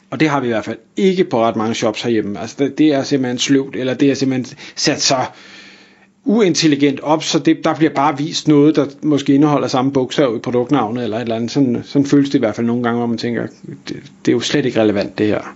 Og 0.10 0.20
det 0.20 0.30
har 0.30 0.40
vi 0.40 0.48
i 0.48 0.50
hvert 0.50 0.66
fald 0.66 0.78
ikke 0.98 1.24
på 1.24 1.44
ret 1.44 1.56
mange 1.56 1.76
shops 1.76 2.02
herhjemme. 2.02 2.40
Altså 2.40 2.56
det, 2.60 2.78
det 2.78 2.94
er 2.94 3.04
simpelthen 3.04 3.38
sløvt, 3.40 3.76
eller 3.76 3.94
det 3.94 4.12
er 4.12 4.16
simpelthen 4.16 4.58
sat 4.76 5.02
så 5.02 5.26
uintelligent 6.26 7.00
op, 7.00 7.24
så 7.24 7.40
det, 7.40 7.58
der 7.64 7.76
bliver 7.76 7.94
bare 7.94 8.18
vist 8.18 8.48
noget, 8.48 8.76
der 8.76 8.86
måske 9.02 9.34
indeholder 9.34 9.68
samme 9.68 9.92
bogstav 9.92 10.36
i 10.36 10.40
produktnavnet, 10.40 11.04
eller 11.04 11.18
et 11.18 11.22
eller 11.22 11.36
andet. 11.36 11.52
Sådan, 11.52 11.82
sådan 11.84 12.06
føles 12.06 12.30
det 12.30 12.36
i 12.36 12.40
hvert 12.40 12.56
fald 12.56 12.68
nogle 12.68 12.84
gange, 12.84 12.98
hvor 12.98 13.08
man 13.08 13.18
tænker, 13.18 13.48
det, 13.88 14.04
det 14.26 14.32
er 14.32 14.32
jo 14.32 14.40
slet 14.40 14.66
ikke 14.66 14.82
relevant 14.82 15.18
det 15.18 15.28
her. 15.28 15.56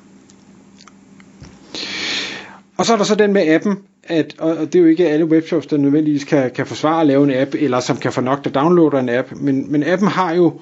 Og 2.78 2.86
så 2.86 2.94
er 2.94 2.98
der 2.98 3.04
så 3.04 3.16
den 3.16 3.34
med 3.34 3.48
appen, 3.48 3.78
at, 4.08 4.36
og 4.40 4.58
det 4.58 4.76
er 4.76 4.80
jo 4.80 4.86
ikke 4.86 5.10
alle 5.10 5.26
webshops, 5.26 5.68
der 5.68 5.78
nødvendigvis 5.78 6.24
kan, 6.24 6.52
kan 6.52 6.66
forsvare 6.66 7.02
at 7.02 7.08
lave 7.08 7.24
en 7.24 7.42
app, 7.42 7.56
eller 7.60 7.80
som 7.80 7.98
kan 7.98 8.14
få 8.14 8.22
nok, 8.22 8.44
der 8.44 8.50
downloader 8.50 9.00
en 9.00 9.10
app, 9.10 9.32
men, 9.36 9.72
men 9.72 9.84
appen 9.84 10.08
har 10.08 10.34
jo, 10.34 10.62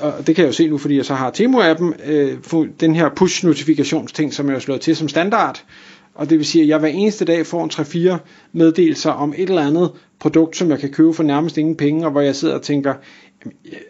og 0.00 0.26
det 0.26 0.34
kan 0.34 0.42
jeg 0.42 0.48
jo 0.48 0.52
se 0.52 0.68
nu, 0.68 0.78
fordi 0.78 0.96
jeg 0.96 1.04
så 1.04 1.14
har 1.14 1.30
Temo-appen, 1.30 2.10
øh, 2.10 2.68
den 2.80 2.94
her 2.94 3.08
push-notifikationsting, 3.16 4.34
som 4.34 4.46
jeg 4.46 4.54
har 4.54 4.60
slået 4.60 4.80
til 4.80 4.96
som 4.96 5.08
standard, 5.08 5.64
og 6.14 6.30
det 6.30 6.38
vil 6.38 6.46
sige, 6.46 6.62
at 6.62 6.68
jeg 6.68 6.78
hver 6.78 6.88
eneste 6.88 7.24
dag 7.24 7.46
får 7.46 7.64
en 7.64 7.70
3-4 7.70 8.18
meddelelser 8.52 9.10
om 9.10 9.34
et 9.36 9.48
eller 9.48 9.66
andet 9.66 9.90
produkt, 10.20 10.56
som 10.56 10.70
jeg 10.70 10.78
kan 10.78 10.90
købe 10.90 11.14
for 11.14 11.22
nærmest 11.22 11.58
ingen 11.58 11.76
penge, 11.76 12.06
og 12.06 12.12
hvor 12.12 12.20
jeg 12.20 12.36
sidder 12.36 12.54
og 12.54 12.62
tænker, 12.62 12.94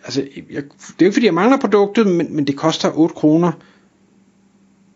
altså, 0.04 0.26
jeg, 0.50 0.62
det 0.62 0.88
er 0.88 0.94
jo 1.00 1.04
ikke 1.04 1.12
fordi, 1.12 1.26
jeg 1.26 1.34
mangler 1.34 1.58
produktet, 1.58 2.06
men, 2.06 2.36
men 2.36 2.46
det 2.46 2.56
koster 2.56 2.98
8 2.98 3.14
kroner. 3.14 3.52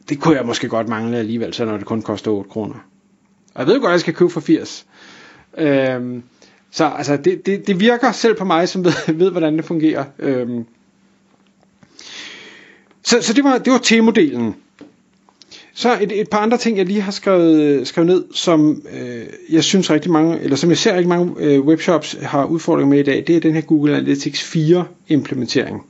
Det 0.09 0.21
kunne 0.21 0.37
jeg 0.37 0.47
måske 0.47 0.69
godt 0.69 0.89
mangle 0.89 1.17
alligevel, 1.17 1.55
så 1.55 1.65
når 1.65 1.77
det 1.77 1.87
kun 1.87 2.03
koster 2.03 2.31
8 2.31 2.51
kroner. 2.51 2.75
Og 3.55 3.61
jeg 3.61 3.67
ved 3.67 3.81
godt, 3.81 3.89
at 3.89 3.93
jeg 3.93 4.01
skal 4.01 4.15
købe 4.15 4.31
for 4.31 4.41
80. 4.41 4.87
Øhm, 5.59 6.23
så 6.71 6.85
altså, 6.85 7.17
det, 7.17 7.47
det, 7.47 7.67
det 7.67 7.81
virker 7.81 8.13
selv 8.13 8.35
på 8.35 8.45
mig, 8.45 8.69
som 8.69 8.85
ved, 8.85 8.93
ved 9.21 9.31
hvordan 9.31 9.57
det 9.57 9.65
fungerer. 9.65 10.05
Øhm, 10.19 10.65
så, 13.03 13.23
så 13.23 13.33
det 13.33 13.45
var, 13.45 13.59
det 13.59 13.73
var 13.73 13.79
T-modellen. 13.79 14.55
Så 15.75 15.99
et, 16.01 16.21
et 16.21 16.31
par 16.31 16.39
andre 16.39 16.59
ting, 16.59 16.79
jeg 16.79 16.87
lige 16.87 17.01
har 17.01 17.13
skrevet, 17.13 17.89
skrevet 17.89 18.07
ned, 18.07 18.25
som 18.35 18.83
øh, 18.93 19.25
jeg 19.51 19.65
synes 19.65 19.91
rigtig 19.91 20.11
mange, 20.11 20.41
eller 20.41 20.57
som 20.57 20.71
jeg 20.71 20.79
ser 20.79 20.93
rigtig 20.95 21.09
mange 21.09 21.35
øh, 21.39 21.61
webshops 21.61 22.17
har 22.23 22.45
udfordringer 22.45 22.91
med 22.91 22.99
i 22.99 23.03
dag, 23.03 23.25
det 23.27 23.37
er 23.37 23.41
den 23.41 23.55
her 23.55 23.61
Google 23.61 23.97
Analytics 23.97 24.43
4 24.43 24.85
implementering. 25.09 25.87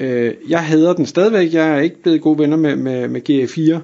Øh, 0.00 0.34
jeg 0.48 0.64
hader 0.64 0.92
den 0.92 1.06
stadigvæk, 1.06 1.54
jeg 1.54 1.68
er 1.68 1.80
ikke 1.80 2.02
blevet 2.02 2.20
gode 2.20 2.38
venner 2.38 2.56
med, 2.56 2.76
med, 2.76 3.08
med 3.08 3.20
GA4. 3.30 3.80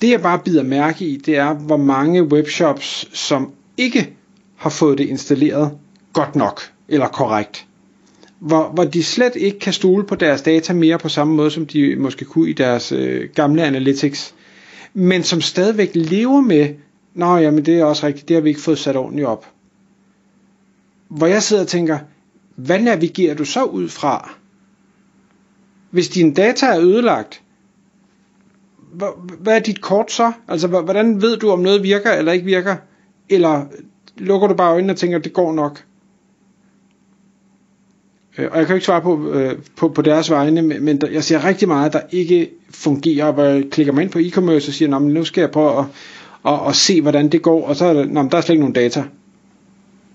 Det 0.00 0.10
jeg 0.10 0.22
bare 0.22 0.38
bider 0.38 0.62
mærke 0.62 1.04
i, 1.04 1.16
det 1.16 1.36
er, 1.36 1.54
hvor 1.54 1.76
mange 1.76 2.24
webshops, 2.24 3.08
som 3.18 3.52
ikke 3.76 4.16
har 4.56 4.70
fået 4.70 4.98
det 4.98 5.04
installeret 5.04 5.78
godt 6.12 6.36
nok, 6.36 6.60
eller 6.88 7.08
korrekt 7.08 7.68
hvor, 8.38 8.68
hvor 8.68 8.84
de 8.84 9.04
slet 9.04 9.36
ikke 9.36 9.58
kan 9.58 9.72
stole 9.72 10.04
på 10.04 10.14
deres 10.14 10.42
data 10.42 10.72
mere 10.72 10.98
på 10.98 11.08
samme 11.08 11.34
måde, 11.34 11.50
som 11.50 11.66
de 11.66 11.96
måske 11.96 12.24
kunne 12.24 12.50
i 12.50 12.52
deres 12.52 12.92
øh, 12.92 13.28
gamle 13.34 13.62
analytics, 13.62 14.34
men 14.94 15.22
som 15.22 15.40
stadigvæk 15.40 15.90
lever 15.94 16.40
med, 16.40 16.74
nå 17.14 17.36
jamen 17.36 17.66
det 17.66 17.78
er 17.78 17.84
også 17.84 18.06
rigtigt, 18.06 18.28
det 18.28 18.34
har 18.34 18.40
vi 18.40 18.48
ikke 18.48 18.60
fået 18.60 18.78
sat 18.78 18.96
ordentligt 18.96 19.26
op. 19.26 19.46
Hvor 21.08 21.26
jeg 21.26 21.42
sidder 21.42 21.62
og 21.62 21.68
tænker, 21.68 21.98
hvad 22.56 22.78
navigerer 22.78 23.34
du 23.34 23.44
så 23.44 23.64
ud 23.64 23.88
fra? 23.88 24.30
Hvis 25.90 26.08
dine 26.08 26.34
data 26.34 26.66
er 26.66 26.80
ødelagt, 26.80 27.42
hvad 29.40 29.56
er 29.56 29.58
dit 29.58 29.80
kort 29.80 30.12
så? 30.12 30.32
Altså, 30.48 30.66
hvordan 30.68 31.22
ved 31.22 31.36
du, 31.36 31.50
om 31.50 31.58
noget 31.58 31.82
virker 31.82 32.10
eller 32.10 32.32
ikke 32.32 32.44
virker? 32.44 32.76
Eller 33.28 33.64
lukker 34.16 34.48
du 34.48 34.54
bare 34.54 34.72
øjnene 34.72 34.92
og 34.92 34.96
tænker, 34.96 35.18
det 35.18 35.32
går 35.32 35.52
nok? 35.52 35.84
Øh, 38.38 38.48
og 38.50 38.58
jeg 38.58 38.66
kan 38.66 38.76
ikke 38.76 38.86
svare 38.86 39.02
på, 39.02 39.30
øh, 39.30 39.58
på, 39.76 39.88
på 39.88 40.02
deres 40.02 40.30
vegne, 40.30 40.62
men 40.62 41.00
der, 41.00 41.10
jeg 41.10 41.24
ser 41.24 41.44
rigtig 41.44 41.68
meget, 41.68 41.92
der 41.92 42.00
ikke 42.10 42.50
fungerer, 42.70 43.32
hvor 43.32 43.42
jeg 43.42 43.64
klikker 43.70 43.92
mig 43.92 44.02
ind 44.02 44.10
på 44.10 44.18
e-commerce 44.18 44.68
og 44.68 44.74
siger, 44.74 44.98
nu 44.98 45.24
skal 45.24 45.40
jeg 45.40 45.50
prøve 45.50 45.78
at, 45.78 45.84
at, 46.46 46.60
at 46.68 46.76
se, 46.76 47.02
hvordan 47.02 47.28
det 47.28 47.42
går, 47.42 47.66
og 47.66 47.76
så 47.76 47.86
er 47.86 47.92
der, 47.92 48.04
der 48.04 48.36
er 48.36 48.40
slet 48.40 48.50
ikke 48.50 48.60
nogen 48.60 48.74
data. 48.74 49.04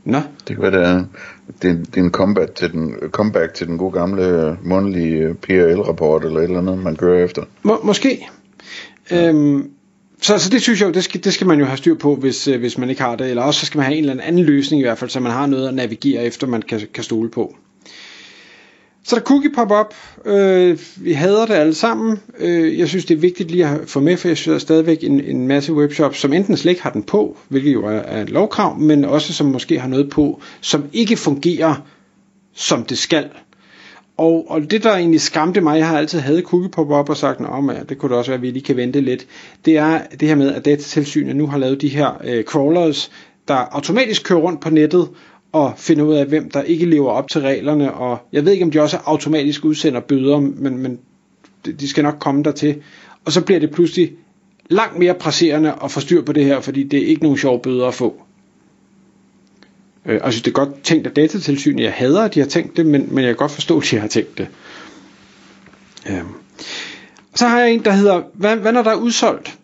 Nå. 0.06 0.18
Det 0.48 0.56
kan 0.56 0.62
være, 0.62 0.72
det 0.72 0.88
er, 0.88 1.04
det, 1.62 1.70
er, 1.70 1.76
det 1.76 1.98
er 1.98 2.04
en 2.04 2.12
comeback 2.12 2.56
til, 2.56 2.72
den, 2.72 2.96
comeback 3.12 3.54
til 3.54 3.68
den 3.68 3.78
gode 3.78 3.92
gamle 3.92 4.26
øh, 4.26 4.68
månedlige 4.68 5.34
PRL-rapport, 5.34 6.26
eller 6.26 6.40
et 6.40 6.44
eller 6.44 6.58
andet, 6.58 6.78
man 6.78 6.96
kører 6.96 7.24
efter. 7.24 7.44
Må, 7.64 7.80
måske. 7.84 8.30
Ja. 9.12 9.30
Øhm, 9.30 9.70
så, 10.22 10.38
så 10.38 10.50
det 10.50 10.62
synes 10.62 10.82
jeg 10.82 10.88
jo, 10.88 10.94
det 10.94 11.04
skal, 11.04 11.24
det 11.24 11.34
skal 11.34 11.48
man 11.48 11.60
jo 11.60 11.66
have 11.66 11.78
styr 11.78 11.96
på, 11.96 12.16
hvis, 12.16 12.48
øh, 12.48 12.60
hvis 12.60 12.78
man 12.78 12.90
ikke 12.90 13.02
har 13.02 13.16
det, 13.16 13.30
eller 13.30 13.44
også 13.44 13.60
så 13.60 13.66
skal 13.66 13.78
man 13.78 13.86
have 13.86 13.98
en 13.98 14.10
eller 14.10 14.24
anden 14.24 14.44
løsning 14.44 14.80
i 14.80 14.84
hvert 14.84 14.98
fald, 14.98 15.10
så 15.10 15.20
man 15.20 15.32
har 15.32 15.46
noget 15.46 15.68
at 15.68 15.74
navigere 15.74 16.26
efter, 16.26 16.48
man 16.48 16.62
kan, 16.62 16.82
kan 16.94 17.04
stole 17.04 17.30
på. 17.30 17.56
Så 19.06 19.16
der 19.16 19.22
cookie 19.22 19.52
pop-up. 19.52 19.96
Øh, 20.26 20.80
vi 20.96 21.14
hader 21.14 21.46
det 21.46 21.54
alle 21.54 21.74
sammen. 21.74 22.20
Øh, 22.40 22.80
jeg 22.80 22.88
synes, 22.88 23.06
det 23.06 23.16
er 23.16 23.20
vigtigt 23.20 23.52
lige 23.52 23.68
at 23.68 23.80
få 23.90 24.00
med, 24.00 24.18
for 24.18 24.28
jeg 24.28 24.38
synes, 24.38 24.46
der 24.46 24.56
er 24.56 24.60
stadigvæk 24.60 25.04
en, 25.04 25.20
en 25.20 25.48
masse 25.48 25.74
webshops, 25.74 26.20
som 26.20 26.34
enten 26.34 26.58
slet 26.58 26.72
ikke 26.72 26.84
har 26.84 26.90
den 26.90 27.04
på, 27.04 27.38
hvilket 27.48 27.74
jo 27.74 27.86
er, 27.86 27.92
er 27.92 28.22
et 28.22 28.30
lovkrav, 28.30 28.80
men 28.80 29.06
også 29.06 29.34
som 29.34 29.48
måske 29.48 29.80
har 29.80 29.88
noget 29.88 30.10
på, 30.10 30.42
som 30.62 30.84
ikke 30.94 31.18
fungerer, 31.18 31.76
som 32.54 32.84
det 32.84 32.98
skal. 32.98 33.30
Og, 34.18 34.46
og 34.50 34.72
det, 34.72 34.84
der 34.84 34.96
egentlig 34.96 35.22
skræmte 35.22 35.62
mig, 35.62 35.78
jeg 35.78 35.88
har 35.88 35.98
altid 35.98 36.20
havde 36.20 36.42
cookie 36.42 36.70
pop-up 36.70 37.10
og 37.10 37.18
sagt, 37.18 37.42
at 37.42 37.48
ja, 37.76 37.84
det 37.90 37.98
kunne 37.98 38.10
det 38.10 38.18
også 38.18 38.32
være, 38.32 38.38
at 38.38 38.42
vi 38.42 38.52
lige 38.52 38.64
kan 38.64 38.78
vente 38.78 39.02
lidt, 39.02 39.28
det 39.66 39.78
er 39.78 40.02
det 40.20 40.28
her 40.28 40.36
med, 40.36 40.52
at 40.54 40.66
datatilsynet 40.66 41.36
nu 41.36 41.48
har 41.48 41.58
lavet 41.58 41.82
de 41.82 41.88
her 41.88 42.22
øh, 42.24 42.44
crawlers, 42.44 43.12
der 43.48 43.54
automatisk 43.54 44.24
kører 44.24 44.40
rundt 44.40 44.62
på 44.62 44.70
nettet 44.70 45.10
og 45.52 45.74
finder 45.78 46.04
ud 46.06 46.14
af, 46.14 46.26
hvem 46.26 46.50
der 46.50 46.62
ikke 46.62 46.86
lever 46.86 47.12
op 47.12 47.30
til 47.30 47.42
reglerne, 47.42 47.94
og 47.94 48.18
jeg 48.32 48.46
ved 48.46 48.52
ikke, 48.52 48.66
om 48.66 48.72
de 48.72 48.82
også 48.82 48.98
automatisk 49.06 49.66
udsender 49.66 50.00
bøder, 50.00 50.40
men, 50.40 50.78
men 50.78 51.00
de 51.80 51.88
skal 51.88 52.04
nok 52.04 52.16
komme 52.20 52.44
dertil. 52.44 52.82
Og 53.26 53.32
så 53.32 53.42
bliver 53.42 53.60
det 53.60 53.72
pludselig 53.72 54.12
langt 54.70 55.00
mere 55.00 55.14
presserende 55.14 55.74
at 55.84 55.92
få 55.92 56.00
styr 56.00 56.22
på 56.22 56.34
det 56.34 56.46
her, 56.46 56.60
fordi 56.60 56.84
det 56.84 57.04
er 57.04 57.08
ikke 57.08 57.24
nogen 57.24 57.38
sjove 57.38 57.60
bøder 57.60 57.88
at 57.88 57.94
få. 57.94 58.22
Øh, 60.06 60.16
og 60.22 60.26
jeg 60.26 60.34
synes, 60.34 60.42
det 60.44 60.52
er 60.52 60.56
godt 60.66 60.84
tænkt 60.84 61.08
af 61.08 61.14
datatilsynet. 61.14 61.84
Jeg 61.84 61.94
hader, 61.94 62.22
at 62.22 62.34
de 62.34 62.40
har 62.40 62.48
tænkt 62.48 62.78
det, 62.78 62.86
men, 62.86 63.08
men 63.12 63.24
jeg 63.24 63.30
kan 63.30 63.36
godt 63.36 63.52
forstå, 63.52 63.78
at 63.80 63.88
de 63.92 64.00
har 64.00 64.08
tænkt 64.08 64.38
det. 64.38 64.48
Øh. 66.10 66.22
Så 67.36 67.48
har 67.48 67.60
jeg 67.60 67.72
en, 67.72 67.86
der 67.86 67.92
hedder, 67.92 68.22
hvad, 68.34 68.56
hvad 68.56 68.72
når 68.72 68.84
der 68.84 68.92
er 68.92 68.96
udsolgt? 68.96 69.58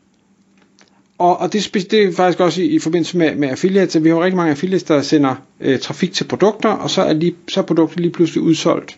Og, 1.17 1.37
og 1.37 1.53
det, 1.53 1.87
det 1.91 2.03
er 2.03 2.13
faktisk 2.13 2.39
også 2.39 2.61
i, 2.61 2.65
i 2.65 2.79
forbindelse 2.79 3.17
med, 3.17 3.35
med 3.35 3.49
affiliates, 3.49 4.03
vi 4.03 4.09
har 4.09 4.15
jo 4.15 4.23
rigtig 4.23 4.37
mange 4.37 4.51
affiliates, 4.51 4.83
der 4.83 5.01
sender 5.01 5.35
øh, 5.59 5.79
trafik 5.79 6.13
til 6.13 6.23
produkter, 6.23 6.69
og 6.69 6.89
så 6.89 7.01
er, 7.01 7.13
lige, 7.13 7.35
så 7.47 7.59
er 7.59 7.63
produktet 7.63 7.99
lige 7.99 8.11
pludselig 8.11 8.43
udsolgt. 8.43 8.97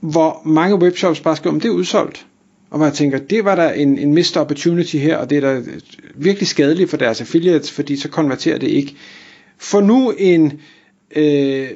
Hvor 0.00 0.42
mange 0.44 0.76
webshops 0.76 1.20
bare 1.20 1.36
skriver, 1.36 1.54
om 1.54 1.60
det 1.60 1.68
er 1.68 1.72
udsolgt. 1.72 2.26
Og 2.70 2.76
hvor 2.76 2.86
jeg 2.86 2.94
tænker, 2.94 3.18
det 3.18 3.44
var 3.44 3.54
der 3.54 3.70
en, 3.72 3.98
en 3.98 4.14
missed 4.14 4.36
opportunity 4.36 4.96
her, 4.96 5.16
og 5.16 5.30
det 5.30 5.36
er 5.36 5.40
da 5.40 5.54
øh, 5.54 5.66
virkelig 6.14 6.48
skadeligt 6.48 6.90
for 6.90 6.96
deres 6.96 7.20
affiliates, 7.20 7.70
fordi 7.70 7.96
så 7.96 8.08
konverterer 8.08 8.58
det 8.58 8.68
ikke. 8.68 8.96
For 9.60 9.80
nu 9.80 10.10
en, 10.18 10.60
øh, 11.16 11.68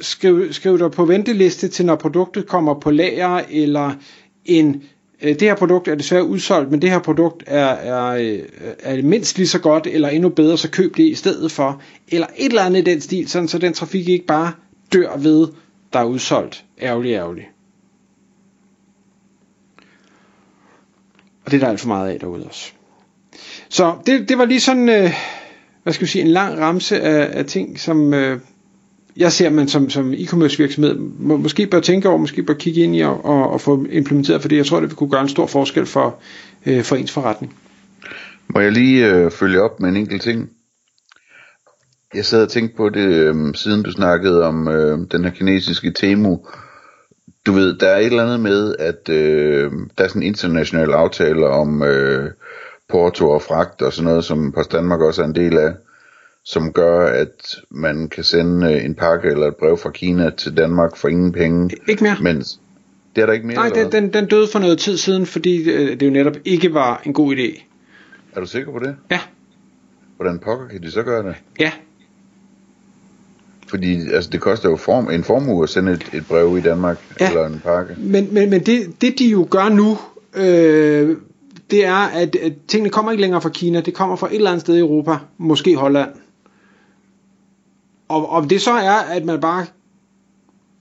skriv, 0.00 0.52
skriv 0.52 0.78
dig 0.78 0.90
på 0.90 1.04
venteliste 1.04 1.68
til 1.68 1.86
når 1.86 1.96
produktet 1.96 2.46
kommer 2.46 2.80
på 2.80 2.90
lager, 2.90 3.40
eller 3.50 3.92
en 4.44 4.82
Øh, 5.22 5.28
det 5.28 5.42
her 5.42 5.54
produkt 5.54 5.88
er 5.88 5.94
desværre 5.94 6.24
udsolgt, 6.24 6.70
men 6.70 6.82
det 6.82 6.90
her 6.90 6.98
produkt 6.98 7.44
er, 7.46 7.66
er, 7.66 8.06
øh, 8.06 8.42
er 8.78 9.02
mindst 9.02 9.38
lige 9.38 9.48
så 9.48 9.58
godt, 9.58 9.86
eller 9.86 10.08
endnu 10.08 10.28
bedre, 10.28 10.58
så 10.58 10.70
køb 10.70 10.96
det 10.96 11.02
i 11.02 11.14
stedet 11.14 11.52
for. 11.52 11.82
Eller 12.08 12.26
et 12.36 12.46
eller 12.46 12.62
andet 12.62 12.80
i 12.80 12.84
den 12.90 13.00
stil, 13.00 13.28
sådan, 13.28 13.48
så 13.48 13.58
den 13.58 13.72
trafik 13.72 14.08
ikke 14.08 14.26
bare 14.26 14.52
dør 14.92 15.16
ved, 15.16 15.48
der 15.92 15.98
er 15.98 16.04
udsolgt. 16.04 16.64
Ærgerlig, 16.82 17.12
ærgerlig. 17.12 17.50
Og 21.44 21.50
det 21.50 21.56
er 21.56 21.60
der 21.60 21.68
alt 21.68 21.80
for 21.80 21.88
meget 21.88 22.10
af 22.12 22.20
derude 22.20 22.46
også. 22.46 22.72
Så 23.68 23.96
det, 24.06 24.28
det 24.28 24.38
var 24.38 24.44
lige 24.44 24.60
sådan, 24.60 24.88
øh, 24.88 25.10
hvad 25.82 25.92
skal 25.92 26.06
vi 26.06 26.10
sige, 26.10 26.22
en 26.22 26.30
lang 26.30 26.58
ramse 26.58 27.00
af, 27.00 27.38
af 27.38 27.44
ting, 27.44 27.80
som, 27.80 28.14
øh, 28.14 28.40
jeg 29.16 29.32
ser, 29.32 29.50
man 29.50 29.68
som, 29.68 29.90
som 29.90 30.12
e-commerce 30.12 30.58
virksomhed 30.58 30.94
må, 31.18 31.36
måske 31.36 31.66
bør 31.66 31.80
tænke 31.80 32.08
over, 32.08 32.18
måske 32.18 32.42
bør 32.42 32.54
kigge 32.54 32.80
ind 32.80 32.96
i 32.96 33.00
og, 33.00 33.24
og, 33.24 33.50
og 33.50 33.60
få 33.60 33.86
implementeret, 33.90 34.40
fordi 34.42 34.56
jeg 34.56 34.66
tror, 34.66 34.80
det 34.80 34.88
vil 34.88 34.96
kunne 34.96 35.10
gøre 35.10 35.22
en 35.22 35.28
stor 35.28 35.46
forskel 35.46 35.86
for, 35.86 36.18
øh, 36.66 36.82
for 36.82 36.96
ens 36.96 37.12
forretning. 37.12 37.56
Må 38.54 38.60
jeg 38.60 38.72
lige 38.72 39.06
øh, 39.06 39.30
følge 39.30 39.62
op 39.62 39.80
med 39.80 39.88
en 39.88 39.96
enkelt 39.96 40.22
ting? 40.22 40.50
Jeg 42.14 42.24
sad 42.24 42.42
og 42.42 42.48
tænkte 42.48 42.76
på 42.76 42.88
det, 42.88 43.08
øh, 43.08 43.54
siden 43.54 43.82
du 43.82 43.90
snakkede 43.90 44.44
om 44.44 44.68
øh, 44.68 44.98
den 45.12 45.24
her 45.24 45.30
kinesiske 45.30 45.92
Temu. 45.92 46.46
Du 47.46 47.52
ved, 47.52 47.78
der 47.78 47.88
er 47.88 47.98
et 47.98 48.06
eller 48.06 48.24
andet 48.24 48.40
med, 48.40 48.74
at 48.78 49.08
øh, 49.08 49.72
der 49.98 50.04
er 50.04 50.08
sådan 50.08 50.22
en 50.22 50.28
international 50.28 50.92
aftale 50.92 51.46
om 51.46 51.82
øh, 51.82 52.30
porto 52.90 53.30
og 53.30 53.42
fragt 53.42 53.82
og 53.82 53.92
sådan 53.92 54.10
noget, 54.10 54.24
som 54.24 54.52
Post 54.52 54.72
Danmark 54.72 55.00
også 55.00 55.22
er 55.22 55.26
en 55.26 55.34
del 55.34 55.58
af 55.58 55.72
som 56.42 56.72
gør, 56.72 57.06
at 57.06 57.56
man 57.70 58.08
kan 58.08 58.24
sende 58.24 58.72
øh, 58.72 58.84
en 58.84 58.94
pakke 58.94 59.28
eller 59.28 59.46
et 59.46 59.56
brev 59.56 59.76
fra 59.76 59.90
Kina 59.90 60.30
til 60.30 60.56
Danmark 60.56 60.96
for 60.96 61.08
ingen 61.08 61.32
penge. 61.32 61.70
Ikke 61.88 62.02
mere. 62.04 62.16
Mens 62.20 62.60
det 63.16 63.22
er 63.22 63.26
der 63.26 63.32
ikke 63.32 63.46
mere? 63.46 63.56
Nej, 63.56 63.68
den, 63.68 63.92
den, 63.92 64.12
den 64.12 64.26
døde 64.26 64.48
for 64.52 64.58
noget 64.58 64.78
tid 64.78 64.96
siden, 64.96 65.26
fordi 65.26 65.70
øh, 65.70 66.00
det 66.00 66.06
jo 66.06 66.10
netop 66.10 66.36
ikke 66.44 66.74
var 66.74 67.02
en 67.04 67.12
god 67.12 67.36
idé. 67.36 67.62
Er 68.32 68.40
du 68.40 68.46
sikker 68.46 68.72
på 68.72 68.78
det? 68.78 68.96
Ja. 69.10 69.20
Hvordan 70.16 70.38
pokker 70.38 70.68
kan 70.68 70.82
de 70.82 70.90
så 70.90 71.02
gøre 71.02 71.22
det? 71.22 71.34
Ja. 71.60 71.72
Fordi 73.68 74.12
altså, 74.12 74.30
det 74.30 74.40
koster 74.40 74.70
jo 74.70 74.76
form, 74.76 75.10
en 75.10 75.24
formue 75.24 75.62
at 75.62 75.68
sende 75.68 75.92
et, 75.92 76.10
et 76.12 76.26
brev 76.26 76.58
i 76.58 76.60
Danmark, 76.60 76.98
ja. 77.20 77.28
eller 77.28 77.46
en 77.46 77.60
pakke. 77.64 77.94
Men, 77.98 78.34
men, 78.34 78.50
men 78.50 78.60
det, 78.60 79.00
det 79.00 79.18
de 79.18 79.28
jo 79.28 79.46
gør 79.50 79.68
nu, 79.68 79.98
øh, 80.34 81.16
det 81.70 81.84
er, 81.84 81.94
at, 81.94 82.36
at 82.36 82.52
tingene 82.68 82.90
kommer 82.90 83.12
ikke 83.12 83.20
længere 83.20 83.40
fra 83.40 83.48
Kina, 83.48 83.80
det 83.80 83.94
kommer 83.94 84.16
fra 84.16 84.26
et 84.28 84.34
eller 84.34 84.50
andet 84.50 84.60
sted 84.60 84.76
i 84.76 84.80
Europa, 84.80 85.16
måske 85.38 85.76
Holland. 85.76 86.10
Og 88.08 88.28
om 88.28 88.48
det 88.48 88.60
så 88.60 88.70
er, 88.70 88.92
at 88.92 89.24
man 89.24 89.40
bare 89.40 89.66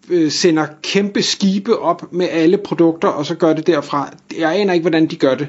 øh, 0.09 0.31
sender 0.31 0.65
kæmpe 0.83 1.21
skibe 1.21 1.79
op 1.79 2.13
med 2.13 2.27
alle 2.31 2.57
produkter, 2.57 3.07
og 3.07 3.25
så 3.25 3.35
gør 3.35 3.53
det 3.53 3.67
derfra. 3.67 4.13
Jeg 4.39 4.55
aner 4.59 4.73
ikke, 4.73 4.83
hvordan 4.83 5.07
de 5.07 5.15
gør 5.15 5.35
det. 5.35 5.47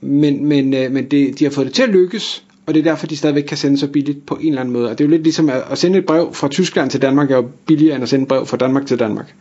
Men, 0.00 0.44
men, 0.44 0.74
øh, 0.74 0.92
men 0.92 1.10
det, 1.10 1.38
de 1.38 1.44
har 1.44 1.50
fået 1.50 1.66
det 1.66 1.74
til 1.74 1.82
at 1.82 1.88
lykkes, 1.88 2.44
og 2.66 2.74
det 2.74 2.80
er 2.80 2.84
derfor, 2.84 3.06
de 3.06 3.16
stadigvæk 3.16 3.42
kan 3.42 3.56
sende 3.56 3.78
så 3.78 3.88
billigt 3.88 4.26
på 4.26 4.34
en 4.34 4.48
eller 4.48 4.60
anden 4.60 4.72
måde. 4.72 4.90
Og 4.90 4.98
det 4.98 5.04
er 5.04 5.08
jo 5.08 5.10
lidt 5.10 5.22
ligesom 5.22 5.48
at, 5.48 5.62
at 5.70 5.78
sende 5.78 5.98
et 5.98 6.06
brev 6.06 6.34
fra 6.34 6.48
Tyskland 6.48 6.90
til 6.90 7.02
Danmark, 7.02 7.30
er 7.30 7.36
jo 7.36 7.48
billigere 7.66 7.94
end 7.94 8.02
at 8.02 8.08
sende 8.08 8.22
et 8.22 8.28
brev 8.28 8.46
fra 8.46 8.56
Danmark 8.56 8.86
til 8.86 8.98
Danmark. 8.98 9.34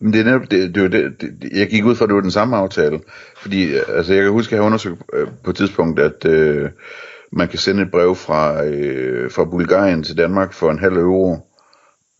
Men 0.00 0.12
det 0.12 0.20
er 0.20 0.24
netop, 0.24 0.50
det, 0.50 0.74
det, 0.74 0.92
det, 0.92 1.20
det, 1.20 1.50
jeg 1.52 1.68
gik 1.68 1.84
ud 1.84 1.94
fra, 1.94 2.04
at 2.04 2.08
det 2.08 2.14
var 2.14 2.20
den 2.20 2.30
samme 2.30 2.56
aftale. 2.56 3.00
Fordi, 3.36 3.74
øh, 3.74 3.82
altså 3.88 4.14
jeg 4.14 4.22
kan 4.22 4.32
huske, 4.32 4.50
at 4.50 4.52
jeg 4.52 4.62
har 4.62 4.66
undersøgt 4.66 5.02
øh, 5.12 5.28
på 5.44 5.50
et 5.50 5.56
tidspunkt, 5.56 6.00
at 6.00 6.24
øh, 6.24 6.70
man 7.32 7.48
kan 7.48 7.58
sende 7.58 7.82
et 7.82 7.90
brev 7.90 8.14
fra, 8.14 8.64
øh, 8.64 9.30
fra 9.30 9.44
Bulgarien 9.44 10.02
til 10.02 10.16
Danmark 10.16 10.52
for 10.52 10.70
en 10.70 10.78
halv 10.78 10.96
euro, 10.96 11.36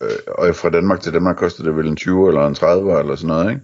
øh, 0.03 0.09
og 0.27 0.55
fra 0.55 0.69
Danmark 0.69 1.01
til 1.01 1.13
Danmark 1.13 1.35
koster 1.35 1.63
det 1.63 1.75
vel 1.75 1.87
en 1.87 1.95
20 1.95 2.27
eller 2.27 2.47
en 2.47 2.55
30 2.55 2.99
eller 2.99 3.15
sådan 3.15 3.27
noget, 3.27 3.49
ikke? 3.49 3.61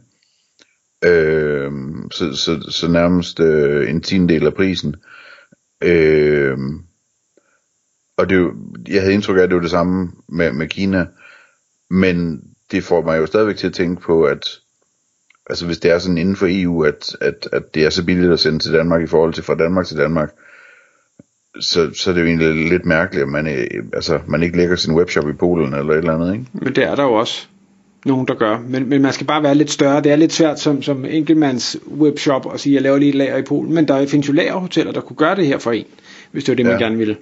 Øh, 1.06 1.72
så, 2.12 2.36
så, 2.36 2.72
så 2.72 2.88
nærmest 2.88 3.40
øh, 3.40 3.90
en 3.90 4.02
tiendel 4.02 4.46
af 4.46 4.54
prisen. 4.54 4.96
Øh, 5.84 6.58
og 8.18 8.30
det, 8.30 8.52
jeg 8.88 9.02
havde 9.02 9.14
indtryk 9.14 9.38
af, 9.38 9.42
at 9.42 9.50
det 9.50 9.56
var 9.56 9.62
det 9.62 9.72
samme 9.72 10.12
med, 10.30 10.52
med 10.54 10.68
Kina, 10.68 11.08
men 11.90 12.44
det 12.72 12.84
får 12.84 13.02
mig 13.02 13.18
jo 13.18 13.26
stadigvæk 13.26 13.58
til 13.58 13.68
at 13.68 13.74
tænke 13.74 14.02
på, 14.02 14.24
at 14.24 14.60
altså 15.50 15.66
hvis 15.66 15.78
det 15.78 15.92
er 15.92 16.00
sådan 16.00 16.18
inden 16.18 16.36
for 16.36 16.48
EU, 16.50 16.84
at, 16.84 17.16
at, 17.22 17.48
at 17.52 17.76
det 17.76 17.86
er 17.86 17.90
så 17.90 18.04
billigt 18.06 18.34
at 18.34 18.40
sende 18.40 18.60
til 18.60 18.74
Danmark 18.74 19.02
i 19.04 19.08
forhold 19.08 19.34
til 19.34 19.44
fra 19.44 19.56
Danmark 19.56 19.86
til 19.88 19.98
Danmark, 19.98 20.34
så, 21.60 21.90
så 21.94 22.10
er 22.10 22.14
det 22.14 22.22
jo 22.22 22.28
egentlig 22.28 22.70
lidt 22.70 22.86
mærkeligt, 22.86 23.24
at 23.24 23.30
man, 23.30 23.48
øh, 23.48 23.84
altså, 23.94 24.20
man 24.28 24.44
ikke 24.44 24.58
lægger 24.58 24.76
sin 24.76 24.94
webshop 24.94 25.30
i 25.30 25.34
Polen 25.34 25.74
eller 25.74 25.94
et 25.94 25.98
eller 25.98 26.14
andet, 26.14 26.34
ikke? 26.34 26.46
Men 26.54 26.76
det 26.76 26.84
er 26.84 26.96
der 26.96 27.04
jo 27.04 27.14
også 27.14 27.48
nogen, 28.06 28.28
der 28.28 28.34
gør. 28.34 28.60
Men, 28.68 28.90
men 28.90 29.02
man 29.02 29.14
skal 29.14 29.28
bare 29.28 29.44
være 29.44 29.56
lidt 29.56 29.72
større. 29.72 30.02
Det 30.02 30.12
er 30.12 30.16
lidt 30.16 30.34
svært 30.34 30.60
som, 30.60 30.82
som 30.82 31.06
enkeltmands 31.06 31.78
webshop 31.98 32.54
at 32.54 32.60
sige, 32.60 32.74
at 32.74 32.76
jeg 32.76 32.82
laver 32.82 32.98
lige 32.98 33.10
et 33.10 33.16
lager 33.16 33.38
i 33.38 33.42
Polen. 33.42 33.74
Men 33.74 33.88
der 33.88 34.08
findes 34.08 34.28
jo 34.28 34.34
lagerhoteller, 34.34 34.92
der 34.92 35.02
kunne 35.02 35.18
gøre 35.18 35.36
det 35.36 35.48
her 35.48 35.58
for 35.58 35.72
en, 35.72 35.86
hvis 36.32 36.44
det 36.44 36.52
var 36.52 36.56
det, 36.56 36.66
man 36.66 36.80
Ja. 36.80 36.84
gerne 36.84 36.98
ville. 36.98 37.18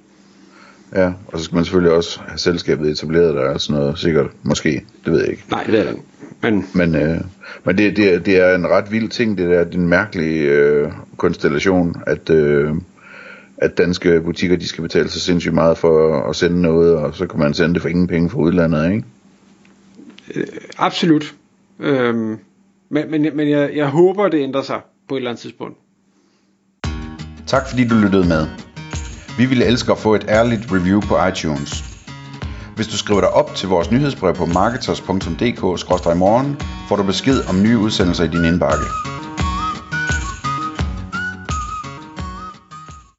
Ja, 0.95 1.13
og 1.27 1.39
så 1.39 1.43
skal 1.45 1.55
man 1.55 1.65
selvfølgelig 1.65 1.93
også 1.95 2.19
have 2.27 2.37
selskabet 2.37 2.91
etableret 2.91 3.35
der 3.35 3.49
og 3.49 3.61
sådan 3.61 3.81
noget, 3.81 3.99
sikkert, 3.99 4.27
måske, 4.43 4.85
det 5.05 5.13
ved 5.13 5.19
jeg 5.19 5.29
ikke. 5.29 5.43
Nej, 5.51 5.63
det 5.63 5.73
ved 5.73 5.79
jeg 5.79 5.89
ikke. 5.89 6.03
Men 6.41 6.65
Men, 6.73 6.95
øh, 6.95 7.17
men 7.63 7.77
det, 7.77 7.97
det, 7.97 8.13
er- 8.13 8.19
det 8.19 8.37
er 8.37 8.55
en 8.55 8.67
ret 8.67 8.91
vild 8.91 9.09
ting, 9.09 9.37
det 9.37 9.49
der, 9.49 9.63
det 9.63 9.75
er 9.75 9.79
en 9.79 9.87
mærkelig 9.87 10.41
øh, 10.41 10.91
konstellation, 11.17 11.95
at, 12.07 12.29
øh, 12.29 12.71
at 13.57 13.77
danske 13.77 14.21
butikker, 14.21 14.55
de 14.57 14.67
skal 14.67 14.81
betale 14.81 15.09
så 15.09 15.19
sindssygt 15.19 15.53
meget 15.53 15.77
for 15.77 16.21
at 16.29 16.35
sende 16.35 16.61
noget, 16.61 16.95
og 16.97 17.15
så 17.15 17.27
kan 17.27 17.39
man 17.39 17.53
sende 17.53 17.73
det 17.73 17.81
for 17.81 17.89
ingen 17.89 18.07
penge 18.07 18.29
fra 18.29 18.39
udlandet, 18.39 18.91
ikke? 18.91 19.03
absolut. 20.77 21.35
Øhm, 21.79 22.37
men 22.89 23.11
men, 23.11 23.27
men 23.33 23.49
jeg, 23.49 23.71
jeg 23.75 23.87
håber, 23.87 24.27
det 24.29 24.39
ændrer 24.43 24.61
sig 24.61 24.81
på 25.09 25.15
et 25.15 25.19
eller 25.19 25.29
andet 25.31 25.41
tidspunkt. 25.41 25.77
Tak 27.47 27.67
fordi 27.69 27.87
du 27.87 27.95
lyttede 27.95 28.27
med. 28.27 28.47
Vi 29.37 29.45
ville 29.45 29.65
elske 29.65 29.91
at 29.91 29.97
få 29.97 30.15
et 30.15 30.25
ærligt 30.29 30.71
review 30.71 31.01
på 31.01 31.25
iTunes. 31.25 31.83
Hvis 32.75 32.87
du 32.87 32.97
skriver 32.97 33.21
dig 33.21 33.29
op 33.29 33.55
til 33.55 33.69
vores 33.69 33.91
nyhedsbrev 33.91 34.35
på 34.35 34.45
marketers.dk-morgen, 34.45 36.57
får 36.87 36.95
du 36.95 37.03
besked 37.03 37.43
om 37.49 37.63
nye 37.63 37.77
udsendelser 37.77 38.23
i 38.23 38.27
din 38.27 38.45
indbakke. 38.45 39.12